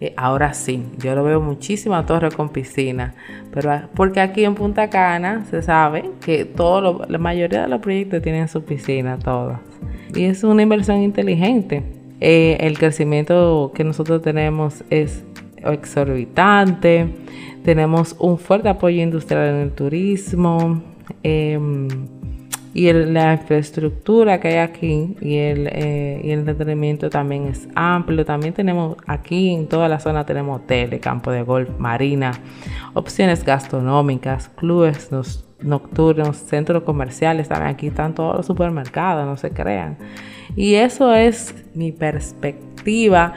Eh, 0.01 0.13
ahora 0.15 0.53
sí, 0.53 0.85
yo 0.97 1.13
lo 1.13 1.23
veo 1.23 1.41
muchísimas 1.41 2.05
torres 2.05 2.33
con 2.33 2.49
piscina. 2.49 3.15
Pero 3.51 3.89
porque 3.95 4.21
aquí 4.21 4.45
en 4.45 4.55
Punta 4.55 4.89
Cana 4.89 5.45
se 5.49 5.61
sabe 5.61 6.09
que 6.21 6.45
todo 6.45 7.05
la 7.07 7.17
mayoría 7.17 7.63
de 7.63 7.67
los 7.67 7.81
proyectos 7.81 8.21
tienen 8.21 8.47
su 8.47 8.63
piscina, 8.63 9.17
todas. 9.19 9.59
Y 10.15 10.25
es 10.25 10.43
una 10.43 10.63
inversión 10.63 11.01
inteligente. 11.01 11.83
Eh, 12.21 12.57
el 12.61 12.77
crecimiento 12.77 13.71
que 13.73 13.83
nosotros 13.83 14.21
tenemos 14.21 14.83
es 14.89 15.23
exorbitante. 15.57 17.07
Tenemos 17.63 18.15
un 18.19 18.37
fuerte 18.37 18.69
apoyo 18.69 19.01
industrial 19.01 19.49
en 19.49 19.55
el 19.55 19.71
turismo. 19.71 20.81
Em, 21.23 21.87
y 22.73 22.93
la 22.93 23.33
infraestructura 23.33 24.39
que 24.39 24.49
hay 24.49 24.57
aquí 24.57 25.15
y 25.21 25.37
el, 25.37 25.67
eh, 25.71 26.21
y 26.23 26.31
el 26.31 26.39
entretenimiento 26.39 27.09
también 27.09 27.47
es 27.47 27.67
amplio. 27.73 28.23
También 28.25 28.53
tenemos 28.53 28.95
aquí 29.07 29.53
en 29.53 29.67
toda 29.67 29.89
la 29.89 29.99
zona 29.99 30.25
tenemos 30.25 30.61
hoteles, 30.61 30.99
campo 30.99 31.31
de 31.31 31.41
golf, 31.41 31.69
marina, 31.79 32.31
opciones 32.93 33.43
gastronómicas, 33.43 34.49
clubes 34.49 35.09
nocturnos, 35.61 36.37
centros 36.37 36.83
comerciales. 36.83 37.47
También 37.47 37.71
aquí 37.71 37.87
están 37.87 38.13
todos 38.13 38.37
los 38.37 38.45
supermercados, 38.45 39.25
no 39.25 39.35
se 39.35 39.49
crean. 39.49 39.97
Y 40.55 40.75
eso 40.75 41.13
es 41.15 41.55
mi 41.73 41.91
perspectiva 41.91 43.33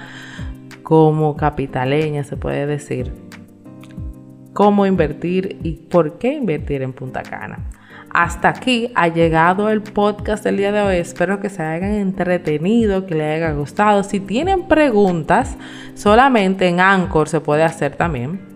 como 0.83 1.37
capitaleña, 1.37 2.23
se 2.23 2.37
puede 2.37 2.67
decir. 2.67 3.13
Cómo 4.53 4.85
invertir 4.85 5.59
y 5.63 5.73
por 5.73 6.19
qué 6.19 6.35
invertir 6.35 6.83
en 6.83 6.93
Punta 6.93 7.23
Cana. 7.23 7.71
Hasta 8.13 8.51
aquí 8.51 8.91
ha 8.95 9.09
llegado 9.09 9.71
el 9.71 9.81
podcast 9.83 10.45
del 10.45 10.59
día 10.59 10.71
de 10.71 10.83
hoy. 10.83 10.97
Espero 10.97 11.41
que 11.41 11.49
se 11.49 11.63
hayan 11.63 11.95
entretenido, 11.95 13.07
que 13.07 13.15
les 13.15 13.37
haya 13.37 13.53
gustado. 13.53 14.03
Si 14.03 14.21
tienen 14.21 14.69
preguntas, 14.69 15.57
solamente 15.95 16.69
en 16.69 16.81
Anchor 16.81 17.29
se 17.29 17.41
puede 17.41 17.63
hacer 17.63 17.97
también 17.97 18.52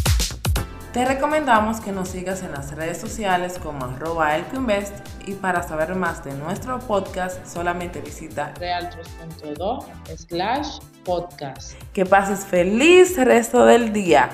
Te 0.95 1.03
recomendamos 1.03 1.81
que 1.81 1.91
nos 1.91 2.07
sigas 2.07 2.41
en 2.41 2.53
las 2.53 2.73
redes 2.73 2.97
sociales 2.97 3.59
como 3.61 3.83
arroba 3.83 4.37
elcoinvest 4.37 4.95
y 5.27 5.33
para 5.33 5.61
saber 5.61 5.93
más 5.95 6.23
de 6.23 6.33
nuestro 6.35 6.79
podcast 6.79 7.45
solamente 7.45 7.99
visita 7.99 8.53
realtros.do 8.57 9.85
slash 10.15 10.79
podcast. 11.03 11.73
Que 11.91 12.05
pases 12.05 12.45
feliz 12.45 13.17
resto 13.17 13.65
del 13.65 13.91
día. 13.91 14.29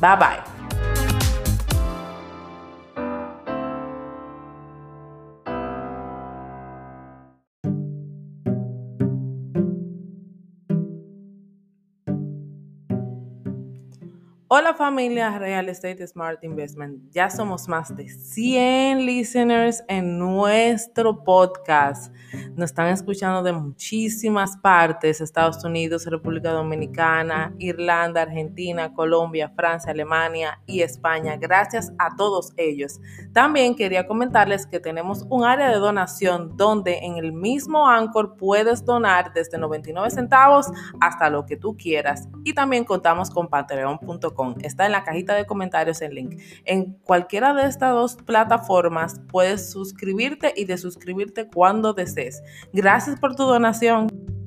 Bye 0.00 0.16
bye. 0.16 0.59
Bye. 0.70 1.09
Hola 14.52 14.74
familia 14.74 15.38
Real 15.38 15.68
Estate 15.68 16.04
Smart 16.08 16.42
Investment. 16.42 17.08
Ya 17.12 17.30
somos 17.30 17.68
más 17.68 17.94
de 17.94 18.08
100 18.08 19.06
listeners 19.06 19.84
en 19.86 20.18
nuestro 20.18 21.22
podcast. 21.22 22.12
Nos 22.56 22.70
están 22.70 22.88
escuchando 22.88 23.44
de 23.44 23.52
muchísimas 23.52 24.56
partes, 24.56 25.20
Estados 25.20 25.62
Unidos, 25.62 26.04
República 26.06 26.50
Dominicana, 26.50 27.54
Irlanda, 27.60 28.22
Argentina, 28.22 28.92
Colombia, 28.92 29.52
Francia, 29.54 29.92
Alemania 29.92 30.60
y 30.66 30.80
España. 30.82 31.36
Gracias 31.36 31.92
a 32.00 32.16
todos 32.16 32.52
ellos. 32.56 32.98
También 33.32 33.76
quería 33.76 34.08
comentarles 34.08 34.66
que 34.66 34.80
tenemos 34.80 35.24
un 35.30 35.44
área 35.44 35.68
de 35.68 35.76
donación 35.76 36.56
donde 36.56 36.98
en 36.98 37.18
el 37.18 37.32
mismo 37.32 37.88
Anchor 37.88 38.36
puedes 38.36 38.84
donar 38.84 39.32
desde 39.32 39.58
99 39.58 40.10
centavos 40.10 40.66
hasta 41.00 41.30
lo 41.30 41.46
que 41.46 41.56
tú 41.56 41.76
quieras. 41.76 42.28
Y 42.42 42.52
también 42.52 42.84
contamos 42.84 43.30
con 43.30 43.46
patreon.com 43.46 44.39
Está 44.62 44.86
en 44.86 44.92
la 44.92 45.04
cajita 45.04 45.34
de 45.34 45.46
comentarios 45.46 46.00
el 46.02 46.14
link. 46.14 46.40
En 46.64 46.94
cualquiera 47.04 47.54
de 47.54 47.64
estas 47.64 47.92
dos 47.92 48.16
plataformas 48.16 49.20
puedes 49.28 49.70
suscribirte 49.70 50.52
y 50.56 50.64
desuscribirte 50.64 51.48
cuando 51.48 51.92
desees. 51.92 52.42
Gracias 52.72 53.18
por 53.18 53.34
tu 53.34 53.44
donación. 53.44 54.39